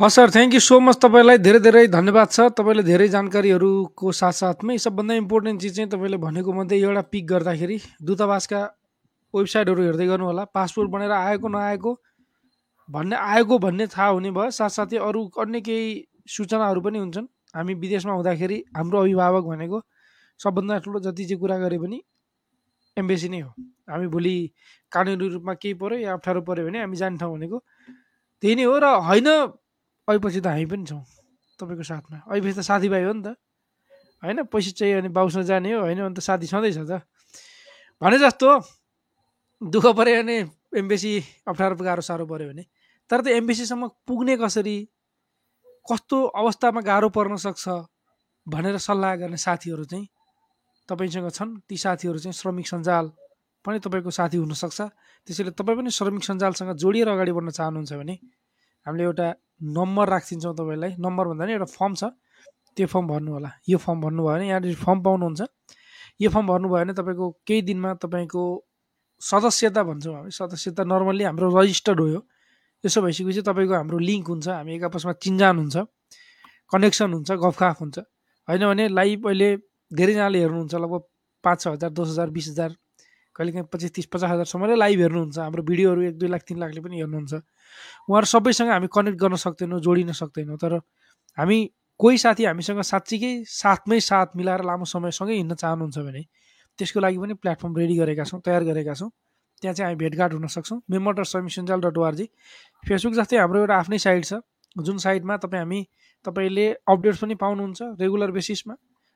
हस् 0.01 0.15
sir 0.15 0.31
thank 0.31 0.55
you 0.55 0.61
so 0.61 0.79
much 0.79 0.97
तपाईँलाई। 1.03 1.39
धेरै 1.43 1.61
धेरै 1.61 1.87
धन्यवाद 1.91 2.29
छ 2.31 2.41
तपाईँले 2.55 2.83
धेरै 2.87 3.09
जानकारीहरूको 3.15 4.13
साथसाथमै 4.15 4.77
सबभन्दा 4.79 5.15
इम्पोर्टेन्ट 5.23 5.61
चिज 5.61 5.75
चाहिँ 5.77 5.91
तपाईँले 5.91 6.19
भनेको 6.23 6.53
मध्ये 6.55 6.79
एउटा 6.83 7.03
पिक 7.11 7.25
गर्दाखेरि 7.27 7.79
दूतावासका 8.07 8.61
वेबसाइटहरू 9.35 9.83
हेर्दै 9.83 10.07
गर्नु 10.07 10.25
होला 10.25 10.45
पासपोर्ट 10.55 10.91
बनेर 10.91 11.11
आएको 11.11 11.49
नआएको 11.49 11.93
भन्ने 12.89 13.17
आएको 13.17 13.59
भन्ने 13.59 13.87
थाहा 13.87 14.09
हुने 14.09 14.31
भयो। 14.31 14.51
साथसाथै 14.51 14.97
अरू 14.97 15.21
अन्य 15.39 15.61
केही 15.61 15.87
सूचनाहरू 16.27 16.81
पनि 16.81 16.99
हुन्छन्। 16.99 17.27
हामी 17.55 17.75
विदेशमा 17.75 18.13
हुँदाखेरि 18.13 18.59
हाम्रो 18.77 18.99
अभिभावक 19.01 19.45
भनेको 19.45 19.79
सबभन्दा 20.41 20.79
ठुलो 20.85 20.99
जति 21.01 21.25
चाहिँ 21.25 21.41
कुरा 21.41 21.57
गरे 21.59 21.79
पनि 21.79 21.99
एम्बेसी 22.97 23.29
नै 23.29 23.41
हो। 23.41 23.51
हामी 23.91 24.07
भोलि 24.09 24.35
कानुनी 24.93 25.29
रूपमा 25.29 25.55
केही 25.55 25.75
पऱ्यो 25.75 25.99
या 25.99 26.13
अप्ठ्यारो 26.13 26.41
पऱ्यो 26.49 26.65
भने 26.67 26.79
हामी 26.81 26.97
जान्छौँ 26.97 27.33
भनेको 27.33 27.59
त्यही 28.43 28.55
नै 28.57 28.65
हो 28.65 28.77
र 28.79 28.85
होइन 29.05 29.29
अहिपछि 30.09 30.41
त 30.41 30.47
हामी 30.47 30.67
पनि 30.67 30.85
छौँ 30.89 31.03
तपाईँको 31.61 31.85
साथमा। 31.85 32.17
अहिपछि 32.25 32.55
त 32.57 32.61
साथीभाइ 32.65 33.03
हो 33.05 33.13
नि 33.13 33.23
त। 33.23 33.29
होइन 34.23 34.39
पैसा 34.49 34.71
चाहियो 34.73 34.97
भने 35.01 35.09
बाउसँग 35.13 35.45
जाने 35.45 35.73
हो 35.73 35.81
होइन 35.85 35.99
भने 36.03 36.15
त 36.17 36.21
साथी 36.25 36.47
छँदैछ 36.49 36.79
त। 36.89 37.05
भने 38.03 38.17
जस्तो 38.19 38.49
दुःख 39.63 39.87
पऱ्यो 39.99 40.23
भने 40.23 40.37
एमबिसी 40.79 41.13
अप्ठ्यारो 41.49 41.75
गाह्रो 41.77 42.03
साह्रो 42.03 42.25
पऱ्यो 42.27 42.49
भने 42.53 42.65
तर 43.11 43.21
त्यो 43.25 43.35
एमबिसीसम्म 43.37 43.89
पुग्ने 44.07 44.37
कसरी? 44.37 44.77
कस्तो 45.87 46.17
अवस्थामा 46.41 46.81
गाह्रो 46.85 47.09
पर्न 47.17 47.37
सक्छ 47.41 47.65
भनेर 48.47 48.77
सल्लाह 48.79 49.15
गर्ने 49.23 49.37
साथीहरू 49.37 49.85
चाहिँ 49.85 50.07
तपाईँसँग 50.89 51.29
छन्। 51.33 51.51
ती 51.69 51.77
साथीहरू 51.77 52.19
चाहिँ 52.19 52.33
श्रमिक 52.33 52.67
सञ्जाल 52.69 53.07
पनि 53.65 53.79
तपाईँको 53.85 54.11
साथी 54.11 54.37
हुनसक्छ। 54.37 54.81
त्यसैले 55.27 55.51
तपाईँ 55.57 55.77
पनि 55.79 55.91
श्रमिक 55.91 56.25
सञ्जालसँग 56.25 56.73
जोडिएर 56.77 57.09
अगाडि 57.09 57.33
बढ्न 57.33 57.51
चाहनुहुन्छ 57.51 57.93
भने 58.01 58.15
हामीले 58.87 59.05
एउटा 59.05 59.27
नम्बर 59.77 60.07
राखिदिन्छौँ 60.09 60.55
तपाईँलाई। 60.61 60.93
नम्बर 61.01 61.25
भन्दा 61.29 61.45
नि 61.45 61.53
एउटा 61.57 61.69
फर्म 61.77 61.93
छ। 62.01 62.05
त्यो 62.77 62.87
फर्म 62.87 63.07
भर्नु 63.09 63.31
होला 63.33 63.51
यो 63.69 63.77
फर्म 63.81 63.99
भर्नुभयो 64.01 64.33
भने 64.33 64.49
यहाँनिर 64.49 64.77
फर्म 64.85 64.99
पाउनुहुन्छ। 65.03 65.41
यो 66.21 66.29
फर्म 66.31 66.47
भर्नुभयो 66.47 66.79
भने 66.79 66.93
तपाईँको 67.01 67.27
केही 67.49 67.63
दिनमा 67.69 67.91
तपाईँको 68.05 68.43
सदस्यता 69.23 69.83
भन्छौँ 69.83 70.15
हामी। 70.15 70.31
सदस्यता 70.31 70.83
नर्मल्ली 70.85 71.25
हाम्रो 71.25 71.47
रजिस्टर्ड 71.59 72.01
हो 72.01 72.21
यो 72.85 72.87
यसो 72.87 73.03
भइसकेपछि 73.03 73.43
तपाईँको 73.43 73.75
हाम्रो 73.75 73.99
लिङ्क 73.99 74.27
हुन्छ 74.29 74.49
हामी 74.49 74.75
एक 74.75 74.85
आपसमा 74.89 75.13
चिन्जान 75.25 75.55
हुन्छ 75.59 75.77
कनेक्सन 76.71 77.11
हुन्छ 77.13 77.31
गफखाफ 77.43 77.77
हुन्छ। 77.81 77.99
होइन 78.49 78.63
भने 78.71 78.85
लाइभ 78.89 79.27
अहिले 79.27 79.49
धेरैजनाले 79.91 80.39
हेर्नुहुन्छ 80.39 80.75
लगभग 80.75 81.03
पाँच 81.45 81.59
छ 81.63 81.67
हजार 81.75 81.91
दस 81.91 82.09
हजार 82.15 82.31
बिस 82.31 82.49
हजार 82.49 82.71
कहिलेकाहीँ 83.37 83.67
पच्चिस 83.73 83.93
तिस 83.95 84.07
पचास 84.13 84.31
हजारसम्मले 84.31 84.75
लाइभ 84.75 84.99
हेर्नुहुन्छ। 85.01 85.39
हाम्रो 85.39 85.63
भिडियोहरू 85.63 86.03
एक 86.11 86.17
दुई 86.19 86.29
लाख 86.29 86.43
तिन 86.49 86.59
लाखले 86.59 86.81
पनि 86.87 86.97
हेर्नुहुन्छ। 87.03 87.35
उहाँहरू 87.35 88.27
सबैसँग 88.35 88.71
हामी 88.71 88.89
कनेक्ट 88.95 89.19
गर्न 89.19 89.37
सक्दैनौँ 89.43 89.81
जोडिन 89.81 90.13
सक्दैनौँ 90.23 90.59
तर 90.59 90.75
हामी 91.39 91.59
कोही 92.01 92.19
साथी 92.19 92.45
हामीसँग 92.45 92.81
साँच्चीकै 92.83 93.33
साथमै 93.47 93.99
साथ 94.01 94.39
मिलाएर 94.39 94.63
लामो 94.65 94.85
समयसँगै 94.87 95.35
हिँड्न 95.35 95.55
चाहनुहुन्छ 95.55 95.99
भने 95.99 96.23
त्यसको 96.79 97.01
लागि 97.01 97.19
पनि 97.19 97.35
प्लेटफर्म 97.43 97.73
रेडी 97.77 97.97
गरेका 97.99 98.25
छौँ 98.25 98.41
तयार 98.47 98.63
गरेका 98.71 98.95
छौँ। 98.95 99.11
त्यहाँ 99.63 99.75
चाहिँ 99.75 99.87
हामी 99.89 99.99
भेटघाट 99.99 100.33
हुन 100.33 100.47
सक्छौँ। 100.47 100.79
मेम्बर 100.91 101.13
डट 101.19 101.27
समी 101.27 101.51
सञ्जाल 101.51 101.81
डट 101.81 101.99
ओआरजी 101.99 102.27
फेसबुक 102.85 103.15
जस्तै 103.15 103.37
हाम्रो 103.39 103.59
एउटा 103.61 103.75
आफ्नै 103.77 103.99
साइट 103.99 104.25
छ। 104.25 104.33
जुन 104.77 104.99
साइटमा 104.99 105.37
तपाईँ 105.43 105.63
हामी 105.63 105.81
तपाईँले 106.25 106.67
अपडेट्स 106.87 107.19
पनि 107.23 107.35
पाउनुहुन्छ 107.35 107.81
रेगुलर 108.01 108.31
बेसिसमा। 108.31 108.75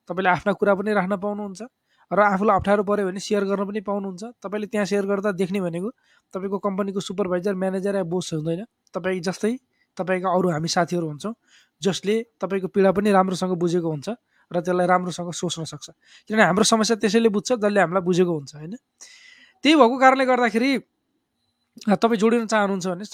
तपाईँले 0.09 0.31
आफ्ना 0.31 0.53
कुरा 0.59 0.75
पनि 0.75 0.91
राख्न 0.93 1.17
पाउनुहुन्छ 1.17 1.63
र 2.11 2.21
आफूलाई 2.21 2.57
अप्ठ्यारो 2.57 2.83
पऱ्यो 2.85 3.07
भने 3.07 3.21
सेयर 3.23 3.45
गर्न 3.49 3.63
पनि 3.65 3.81
पाउनुहुन्छ। 3.81 4.23
तपाईँले 4.43 4.67
त्यहाँ 4.67 4.87
सेयर 4.87 5.05
गर्दा 5.07 5.31
देख्ने 5.33 5.61
भनेको 5.63 5.91
तपाईँको 6.35 6.59
कम्पनीको 6.59 7.01
सुपरभाइजर 7.01 7.55
म्यानेजर 7.55 7.95
या 7.97 8.05
बोस 8.05 8.33
हुँदैन। 8.35 8.65
तपाईँ 8.95 9.21
जस्तै 9.23 9.53
तपाईँका 9.97 10.29
अरू 10.29 10.49
हामी 10.51 10.69
साथीहरू 10.69 11.07
हुन्छौँ 11.07 11.35
जसले 11.83 12.15
तपाईँको 12.41 12.69
पीडा 12.69 12.91
पनि 12.93 13.11
राम्रोसँग 13.13 13.53
बुझेको 13.57 13.89
हुन्छ 13.89 14.09
र 14.51 14.61
त्यसलाई 14.61 14.87
राम्रोसँग 14.87 15.31
सोच्न 15.33 15.65
सक्छ। 15.65 15.89
किनभने 16.29 16.45
हाम्रो 16.45 16.65
समस्या 16.65 16.97
त्यसैले 17.01 17.29
बुझ्छ 17.33 17.53
जसले 17.55 17.81
हामीलाई 17.81 18.03
बुझेको 18.03 18.33
हुन्छ 18.33 18.53
होइन? 18.57 18.75
त्यही 19.65 19.75
भएको 19.77 19.99
कारणले 19.99 20.25
गर्दाखेरि 20.27 20.73
तपाईँ 21.89 22.19
जोडिन 22.21 22.47
चाहनुहुन्छ 22.47 22.87
भने 22.87 23.05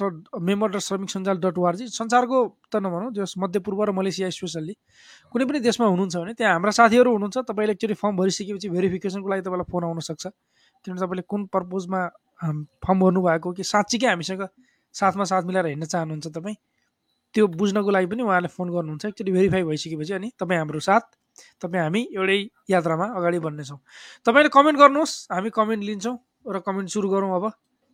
मेम्बर 0.47 0.69
डट 0.75 0.83
श्रमिक 0.83 1.11
सञ्जाल 1.11 1.37
डट 1.38 1.59
ओआरजी 1.59 1.87
संसारको 1.95 2.38
त 2.73 2.76
नभनौँ 2.83 3.12
जस 3.14 3.35
मध्यपूर्व 3.38 3.83
र 3.85 3.90
मलेसिया 3.95 4.31
स्पेसल्ली 4.35 4.75
कुनै 5.33 5.45
पनि 5.47 5.61
देशमा 5.62 5.87
हुनुहुन्छ 5.87 6.17
भने 6.17 6.33
त्यहाँ 6.35 6.52
हाम्रा 6.52 6.71
साथीहरू 6.78 7.11
हुनुहुन्छ 7.14 7.38
तपाईँले 7.50 7.73
एकचोटि 7.73 7.95
फर्म 8.02 8.17
भरिसकेपछि 8.19 8.69
भेरिफिकेसनको 8.75 9.28
लागि 9.31 9.43
तपाईँलाई 9.47 9.71
फोन 9.71 9.85
आउन 9.85 10.00
सक्छ। 10.11 10.26
किनभने 10.85 11.00
तपाईँले 11.07 11.23
कुन 11.31 11.47
पर्पोजमा 11.55 12.00
फर्म 12.83 12.99
भर्नुभएको 13.00 13.52
कि 13.52 13.62
साँच्चीकै 13.62 14.07
हामीसँग 14.09 14.43
साथमा 14.95 15.25
साथ 15.31 15.43
मिलाएर 15.47 15.67
हिँड्न 15.67 15.87
चाहनुहुन्छ 15.87 16.26
तपाईँ 16.35 16.57
त्यो 17.35 17.47
बुझ्नको 17.47 17.90
लागि 17.90 18.07
पनि 18.11 18.23
उहाँले 18.26 18.49
फोन 18.49 18.69
गर्नुहुन्छ। 18.75 19.05
एकचोटि 19.07 19.33
भेरिफाई 19.33 19.62
भइसकेपछि 19.71 20.12
अनि 20.19 20.28
तपाईँ 20.40 20.59
हाम्रो 20.59 20.81
साथ 20.81 21.05
तपाईँ 21.62 21.83
हामी 21.83 22.02
एउटै 22.17 22.38
यात्रामा 22.71 23.07
अगाडि 23.19 23.38
बढ्नेछौँ। 23.38 23.78
तपाईँले 24.26 24.50
कमेन्ट 24.50 24.78
गर्नुहोस् 24.78 25.14
हामी 25.31 25.50
कमेन्ट 25.55 25.85
लिन्छौँ। 25.85 26.17
र 26.49 26.59
कमेन्ट 26.61 26.88
सुरु 26.90 27.09
गरौँ 27.09 27.35
अब। 27.37 27.52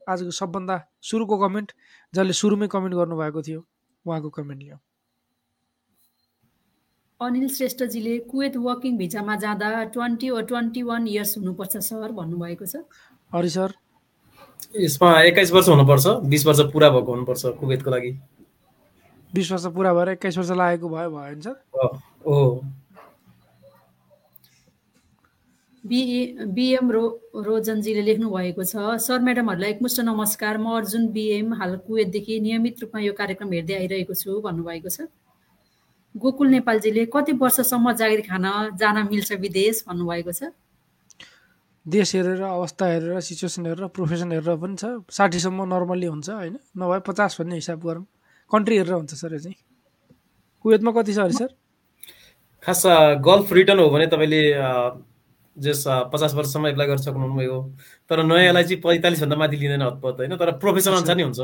आजको 0.09 0.31
सबभन्दा 0.31 0.77
सुरुको 1.03 1.37
कमेन्ट 1.39 1.73
जसले 2.15 2.33
सुरुमै 2.33 2.67
कमेन्ट 2.69 2.95
गर्नुभएको 2.95 3.43
थियो 3.43 3.61
उहाँको 4.07 4.31
कमेन्ट 4.31 4.61
लियौँ। 4.63 4.79
अनिल 7.21 7.49
श्रेष्ठजीले 7.49 8.19
कुवेत 8.29 8.57
वर्किङ 8.61 8.97
भिजामा 8.99 9.37
जाँदा 9.37 9.69
ट्वेन्टी 9.95 10.31
वा 10.31 10.41
ट्वेन्टी 10.45 10.83
वान 10.83 11.09
इयर्स 11.09 11.39
हुनुपर्छ 11.39 11.77
सर 11.89 12.13
भन्नुभएको 12.13 12.67
छ। 12.67 12.85
हरि 13.33 13.51
सर। 13.51 13.73
यसमा 14.77 15.09
एक्काइस 15.23 15.53
वर्ष 15.53 15.69
हुनुपर्छ 15.69 16.07
बिस 16.29 16.47
वर्ष 16.47 16.61
पुरा 16.73 16.89
भएको 16.91 17.13
हुनुपर्छ 17.13 17.43
कुवेतको 17.61 17.91
लागि। 17.91 18.13
बिस 19.33 19.51
वर्ष 19.53 19.67
पुरा 19.75 19.95
भएर 19.95 20.09
एक्काइस 20.09 20.39
वर्ष 20.39 20.51
लागेको 20.53 20.89
भयो 20.89 21.11
भयो 21.11 21.33
भने 21.33 21.41
सर 21.43 21.57
हो 22.27 22.39
बिए 25.85 26.47
बिएम 26.49 26.91
रो 26.91 27.03
रोजनजीले 27.37 28.03
लेख्नु 28.03 28.29
भएको 28.31 28.65
छ। 28.65 28.97
सर 29.05 29.21
म्याडमहरूलाई 29.21 29.71
एकमुष्ट 29.71 30.01
नमस्कार। 30.01 30.57
म 30.57 30.81
अर्जुन 30.81 31.13
बिएम 31.13 31.53
हाल 31.55 31.77
कुवेतदेखि 31.85 32.41
नियमित 32.41 32.81
रूपमा 32.81 33.01
यो 33.01 33.13
कार्यक्रम 33.13 33.53
हेर्दै 33.53 33.75
आइरहेको 33.75 34.15
छु 34.17 34.41
भन्नुभएको 34.41 34.89
छ। 34.89 35.13
गोकुल 36.15 36.49
नेपालजीले 36.49 37.05
कति 37.13 37.33
वर्षसम्म 37.37 37.93
जागिर 38.01 38.21
खान 38.25 38.45
जान 38.81 38.97
मिल्छ 39.13 39.33
विदेश 39.45 39.85
भन्नुभएको 39.85 40.33
छ। 40.33 40.57
देश 41.87 42.15
हेरेर 42.17 42.41
अवस्था 42.41 42.85
हेरेर 42.89 43.21
सिचुएसन 43.21 43.67
हेरेर 43.67 43.87
प्रोफेसन 43.93 44.33
हेरेर 44.33 44.57
पनि 44.57 44.77
छ। 44.81 45.05
साठीसम्म 45.13 45.69
नर्मल्ली 45.69 46.07
हुन्छ 46.07 46.29
होइन? 46.31 46.57
नभए 46.81 47.01
पचास 47.05 47.37
भन्ने 47.41 47.55
हिसाब 47.61 47.85
गरौँ। 47.85 48.05
कन्ट्री 48.51 48.77
हेरेर 48.81 48.95
हुन्छ 48.95 49.13
सर 49.21 49.33
यो 49.37 49.39
चाहिँ। 49.39 49.57
कुवेतमा 50.65 50.91
कति 50.97 51.13
छ 51.13 51.19
अरे 51.29 51.37
सर? 51.37 51.51
खास 52.65 52.83
गल्फ 53.21 53.53
रिटर्न 53.53 53.79
हो 53.79 53.91
भने 53.93 54.07
तपाईँले 54.09 54.43
जस 55.57 55.85
पचास 56.13 56.35
वर्षसम्म 56.35 56.67
एप्लाई 56.67 56.87
गर्न 56.87 57.03
सक्नुभयो 57.03 57.57
तर 58.11 58.23
नयाँलाई 58.23 58.65
चाहिँ 58.65 58.81
पैँतालिसभन्दा 58.83 59.37
माथि 59.37 59.57
लिँदैन 59.57 59.83
हतपत 59.83 60.17
होइन? 60.19 60.37
तर 60.37 60.51
प्रोफेसन 60.59 60.93
अनुसार 60.93 61.17
नै 61.17 61.23
हुन्छ। 61.23 61.41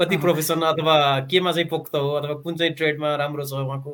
कति 0.00 0.16
प्रोफेसन 0.16 0.60
अथवा 0.62 0.94
केमा 1.30 1.52
चाहिँ 1.52 1.68
पोख्त 1.68 1.94
हो 1.94 2.10
अथवा 2.18 2.34
कुन 2.42 2.56
चाहिँ 2.56 2.72
ट्रेडमा 2.74 3.14
राम्रो 3.16 3.44
छ 3.46 3.52
उहाँको 3.58 3.92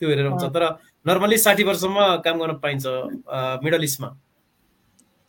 त्यो 0.00 0.08
हेरेर 0.08 0.26
हुन्छ। 0.26 0.44
तर 0.52 0.64
नर्मली 1.06 1.38
साठी 1.38 1.64
वर्षसम्म 1.64 1.98
काम 2.24 2.38
गर्न 2.38 2.52
पाइन्छ 2.60 2.86
मिडल 3.64 3.84
इस्टमा। 3.84 4.08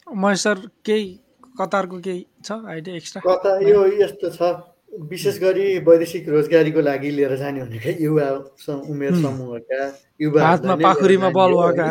महेश 0.07 0.39
सर 0.43 0.57
केही 0.85 1.07
कतारको 1.59 1.99
केही 1.99 2.25
छ? 2.43 2.51
Idea 2.51 2.95
extra? 2.95 3.21
कता? 3.23 3.51
यो 3.69 3.79
यस्तो 4.03 4.29
छ। 4.35 4.70
विशेष 4.91 5.39
गरी 5.39 5.77
वैदेशिक 5.87 6.27
रोजगारीको 6.29 6.81
लागि 6.81 7.09
लिएर 7.11 7.35
जाने 7.37 7.61
भनेको 7.63 7.91
युवा 8.03 8.27
उमेर 8.91 9.13
समूहका 9.21 9.81
युवा 10.21 10.39
हातमा 10.43 10.75
पाखुरीमा 10.77 11.29
बल 11.31 11.51
भएका 11.55 11.85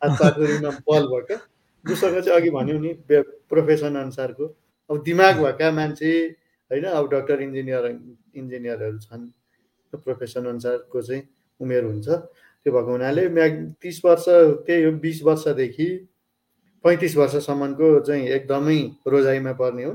पाखुरीमा 0.00 0.70
बल 0.86 1.06
भएका। 1.12 1.36
जोसँग 1.84 2.20
चाहिँ 2.20 2.40
अघि 2.40 2.50
भन्यो 2.50 2.78
नि 2.78 2.92
प्रोफेसन 3.50 3.94
अनुसारको। 3.96 4.46
अब 4.90 5.02
दिमाग 5.02 5.42
भएका 5.42 5.70
मान्छे 5.72 6.12
होइन 6.70 6.84
अब 6.84 7.10
डक्टर 7.10 7.40
इन्जिनियर 7.42 7.86
इन्जिनियरहरू 8.38 8.98
छन्। 8.98 9.26
प्रोफेसन 9.92 10.46
अनुसारको 10.46 11.02
चाहिँ 11.02 11.22
उमेर 11.60 11.84
हुन्छ। 11.84 12.08
त्यो 12.08 12.72
भएको 12.72 12.90
हुनाले 12.90 13.28
म्याग 13.28 13.52
तिस 13.82 14.04
वर्ष 14.04 14.24
त्यही 14.66 14.82
हो 14.84 14.90
बिस 15.02 15.22
वर्षदेखि 15.22 15.88
पैँतिस 16.84 17.16
वर्षसम्मको 17.16 17.88
चाहिँ 18.06 18.28
एकदमै 18.28 18.78
रोजाइमा 19.06 19.52
पर्ने 19.58 19.84
हो। 19.84 19.92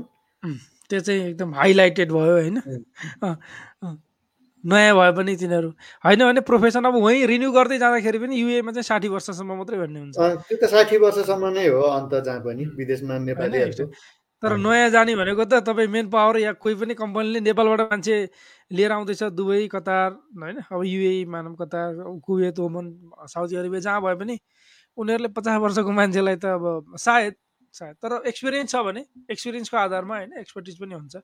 त्यो 0.90 1.00
चाहिँ 1.00 1.22
एकदम 1.28 1.54
हाइलाइटेड 1.54 2.12
भयो 2.12 2.32
होइन। 2.32 2.56
नयाँ 4.64 4.94
भए 4.96 5.10
पनि 5.16 5.36
तिनीहरू। 5.36 5.68
होइन 6.04 6.20
भने 6.24 6.40
प्रोफेसन 6.42 6.84
अब 6.84 6.94
वहीँ 6.98 7.26
रिन्यू 7.26 7.50
गर्दै 7.52 7.78
जाँदाखेरि 7.78 8.18
पनि 8.18 8.34
युएमा 8.36 8.72
चाहिँ 8.72 8.82
साठी 8.82 9.08
वर्षसम्म 9.08 9.52
मात्रै 9.54 9.78
भन्ने 9.78 10.00
हुन्छ। 10.00 10.16
त्यो 10.48 10.56
त 10.58 10.64
साठी 10.70 10.96
वर्षसम्म 10.98 11.44
नै 11.54 11.66
हो 11.68 11.80
अन्त 11.80 12.14
जहाँ 12.26 12.40
पनि 12.42 12.64
विदेशमा 12.76 13.18
नेपालीहरूको 13.28 13.86
तर। 14.42 14.56
नयाँ 14.56 14.90
जाने 14.90 15.14
भनेको 15.14 15.44
त 15.44 15.62
तपाईँ 15.62 15.88
मेन 15.88 16.08
पावर 16.10 16.38
या 16.38 16.52
कोही 16.58 16.74
पनि 16.74 16.94
कम्पनीले 16.94 17.40
नेपालबाट 17.40 17.80
मान्छे 17.90 18.16
लिएर 18.70 18.92
आउँदैछ 18.92 19.22
दुबई 19.34 19.66
कतार 19.66 20.10
होइन? 20.42 20.56
अब 20.70 20.82
युए 20.84 21.24
मानव 21.26 21.54
कतार 21.54 21.90
कुवेत 22.22 22.58
ओमन 22.58 22.86
साउदी 23.26 23.56
अरेबिया 23.56 23.80
जहाँ 23.80 24.00
भए 24.02 24.14
पनि 24.14 24.38
उनीहरूले 24.98 25.28
पचास 25.34 25.58
वर्षको 25.58 25.90
मान्छेलाई 25.90 26.36
त 26.38 26.46
अब 26.54 26.94
सायद 26.98 27.34
सायद। 27.78 27.96
तर 28.02 28.12
एक्सपिरियन्स 28.28 28.70
छ 28.72 28.82
भने 28.86 29.02
एक्सपिरियन्सको 29.30 29.76
आधारमा 29.78 30.14
होइन 30.16 30.32
एक्सपर्टिज 30.44 30.78
पनि 30.80 30.94
हुन्छ। 30.94 31.16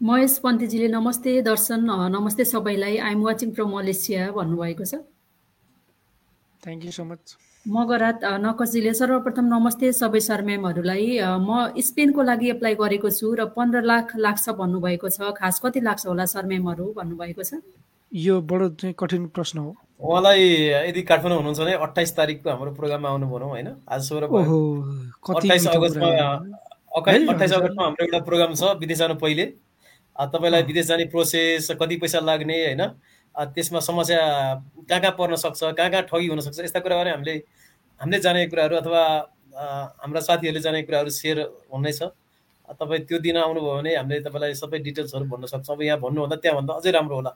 महेश 0.00 0.32
पन्थीजीले 0.44 0.88
नमस्ते 0.92 1.32
दर्शन 1.42 1.80
नमस्ते 2.12 2.44
सबैलाई। 2.44 2.96
आइएम 3.00 3.20
वाचिङ 3.24 3.52
फ्रम 3.56 3.70
मलेसिया 3.74 4.30
भन्नुभएको 4.38 4.84
छ। 4.84 4.94
थ्याङ्क 6.62 6.84
यू 6.84 6.92
सो 6.92 7.04
मच 7.04 7.36
मगरात 7.66 8.20
नकसजीले 8.44 8.92
सर्वप्रथम 8.94 9.46
नमस्ते 9.46 9.92
सबै 9.92 10.20
सर 10.20 10.42
म्यामहरूलाई। 10.48 11.06
म 11.40 11.80
स्पेनको 11.80 12.22
लागि 12.22 12.50
एप्लाई 12.50 12.74
गरेको 12.76 13.10
छु 13.10 13.32
र 13.34 13.48
पन्ध्र 13.56 13.82
लाख 13.82 14.14
लाग्छ 14.16 14.44
भन्नुभएको 14.60 15.08
छ। 15.08 15.32
खास 15.40 15.60
कति 15.64 15.80
लाग्छ 15.88 16.06
होला 16.06 16.26
सर 16.28 16.46
म्यामहरू 16.46 16.92
भन्नुभएको 17.00 17.42
छ। 17.42 17.64
यो 18.12 18.34
बडो 18.52 18.68
चाहिँ 18.76 18.94
कठिन 19.00 19.26
प्रश्न 19.32 19.58
हो। 19.58 19.72
उहाँलाई 20.00 20.40
यदि 20.88 21.02
काठमाडौँ 21.02 21.36
हुनुहुन्छ 21.36 21.60
भने 21.60 21.72
अट्ठाइस 21.72 22.10
तारिकको 22.16 22.50
हाम्रो 22.50 22.70
प्रोग्राममा 22.76 23.08
आउनु 23.08 23.26
भनौँ 23.26 23.48
होइन। 23.48 23.68
आज 23.88 24.00
सोह्र 24.08 24.24
अट्ठाइस 24.28 25.66
अगस्तमा। 25.66 26.08
अट्ठाइस। 26.96 27.52
अगस्तमा 27.52 27.84
हाम्रो 27.84 28.04
एउटा 28.04 28.18
प्रोग्राम 28.28 28.54
छ 28.54 28.76
विदेश 28.80 28.98
जानु 28.98 29.14
पहिले। 29.16 29.44
तपाईँलाई। 30.16 30.62
विदेश 30.68 30.86
जाने 30.86 31.04
प्रोसेस 31.08 31.70
कति 31.80 31.96
पैसा 31.96 32.20
लाग्ने 32.20 32.56
होइन? 32.64 32.82
त्यसमा 33.34 33.80
समस्या 33.80 34.20
कहाँ 34.88 35.00
कहाँ 35.00 35.14
पर्न 35.16 35.36
सक्छ 35.36 35.60
कहाँ 35.76 35.90
कहाँ 35.90 36.02
ठगी 36.12 36.26
हुनसक्छ 36.28 36.60
यस्ता 36.60 36.80
कुराबारे 36.80 37.10
हामीले 37.10 37.34
हामीले 38.00 38.18
जानेको 38.20 38.50
कुराहरू 38.50 38.76
अथवा 38.76 39.02
हाम्रा 40.04 40.20
साथीहरूले 40.20 40.60
जानेको 40.60 40.86
कुराहरू 40.86 41.10
सेयर 41.10 41.38
हुनेछ 41.72 42.00
तपाईँ 42.80 43.00
त्यो 43.08 43.18
दिन 43.24 43.36
आउनुभयो 43.36 43.76
भने 43.76 43.92
हामीले 43.96 44.20
तपाईँलाई 44.24 44.54
सबै 44.56 44.78
डिटेल्सहरू 44.84 45.24
भन्न 45.24 45.46
सक्छौँ। 45.52 45.76
अब 45.76 45.82
यहाँ 45.82 46.00
भन्नुभन्दा 46.00 46.36
त्यहाँभन्दा 46.36 46.72
अझै 46.80 46.90
राम्रो 46.92 47.16
होला। 47.16 47.32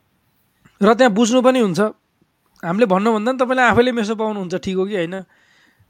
र 0.80 0.94
त्यहाँ 0.94 1.12
बुझ्नु 1.12 1.40
पनि 1.40 1.60
हुन्छ। 1.60 1.80
हामीले 2.62 2.86
भन्नुभन्दा 2.86 3.32
नि 3.32 3.38
तपाईँले 3.40 3.62
आफैले 3.72 3.92
मेसो 3.96 4.14
पाउनुहुन्छ 4.20 4.54
ठिक 4.64 4.76
हो 4.76 4.84
कि 4.84 4.96
होइन? 4.96 5.14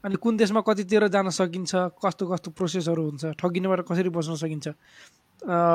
अनि 0.03 0.15
कुन 0.23 0.37
देशमा 0.37 0.61
कतितिर 0.63 1.07
जान 1.11 1.29
सकिन्छ 1.29 1.71
कस्तो 1.99 2.23
कस्तो 2.31 2.49
प्रोसेसहरू 2.55 3.01
हुन्छ 3.11 3.23
ठगिनेबाट 3.35 3.81
कसरी 3.89 4.09
बच्न 4.09 4.35
सकिन्छ? 4.39 4.67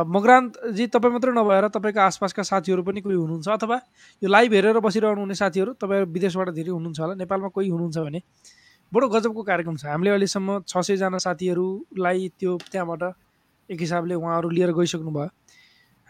मग्रान्तजी 0.09 0.87
तपाईँ 0.95 1.13
मात्रै 1.13 1.33
नभएर 1.37 1.69
तपाईँको 1.77 2.01
आसपासका 2.01 2.43
साथीहरू 2.43 2.83
पनि 2.83 3.01
कोही 3.05 3.17
हुनुहुन्छ? 3.17 3.49
अथवा 3.49 3.77
यो 4.23 4.29
लाइभ 4.29 4.53
हेरेर 4.57 4.79
बसिरहनु 4.81 5.21
हुने 5.21 5.37
साथीहरू 5.37 5.73
तपाईँहरू 5.77 6.07
विदेशबाट 6.17 6.49
धेरै 6.57 6.73
हुनुहुन्छ 6.73 7.01
होला 7.01 7.15
नेपालमा 7.21 7.49
कोही 7.53 7.69
हुनुहुन्छ 7.69 7.99
भने? 7.99 8.21
बडो 8.93 9.07
गजबको 9.13 9.43
कार्यक्रम 9.43 9.77
छ। 9.77 9.85
हामीले 9.93 10.11
अहिलेसम्म 10.17 10.65
छ 10.65 10.81
सयजना 10.81 11.19
साथीहरूलाई 11.19 12.29
त्यो 12.41 12.57
त्यहाँबाट 12.73 13.03
एक 13.71 13.81
हिसाबले 13.81 14.15
उहाँहरू 14.15 14.49
लिएर 14.49 14.71
गइसक्नु 14.73 15.11
भयो 15.11 15.29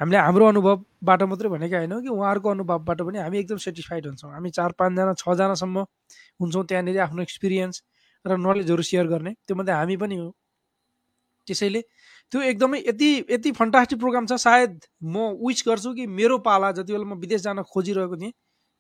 हामीले 0.01 0.19
हाम्रो 0.19 0.47
अनुभवबाट 0.47 1.23
मात्रै 1.23 1.49
भनेका 1.49 1.77
होइनौँ 1.79 2.01
कि 2.03 2.09
उहाँहरूको 2.09 2.49
अनुभवबाट 2.51 2.99
पनि 3.01 3.19
हामी 3.19 3.39
एकदम 3.39 3.57
सेटिस्फाइड 3.65 4.07
हुन्छौँ। 4.07 4.31
हामी 4.33 4.51
चार 4.53 4.73
पाँचजना 4.79 5.13
छजनासम्म 5.17 5.77
हुन्छौँ 6.41 6.65
त्यहाँनिर 6.69 6.99
आफ्नो 7.01 7.23
एक्सपिरियन्स 7.23 7.83
र 8.25 8.37
नलेजहरू 8.37 8.83
सेयर 8.83 9.07
गर्ने। 9.09 9.33
त्योमध्ये 9.47 9.75
हामी 9.75 9.97
पनि 9.97 10.17
हो। 10.17 10.29
त्यसैले 11.47 11.81
त्यो 12.33 12.41
एकदमै 12.43 12.79
यति 12.79 13.09
यति 13.31 13.53
फन्टास्टिक 13.57 13.99
प्रोग्राम 13.99 14.27
छ। 14.27 14.37
सायद 14.37 14.73
म 15.03 15.33
विस 15.41 15.63
गर्छु 15.67 15.95
कि 15.95 16.07
मेरो 16.07 16.39
पाला 16.45 16.71
जति 16.77 16.93
बेला 16.93 17.07
म 17.07 17.17
विदेश 17.17 17.41
जान 17.43 17.63
खोजिरहेको 17.65 18.17
थिएँ 18.21 18.33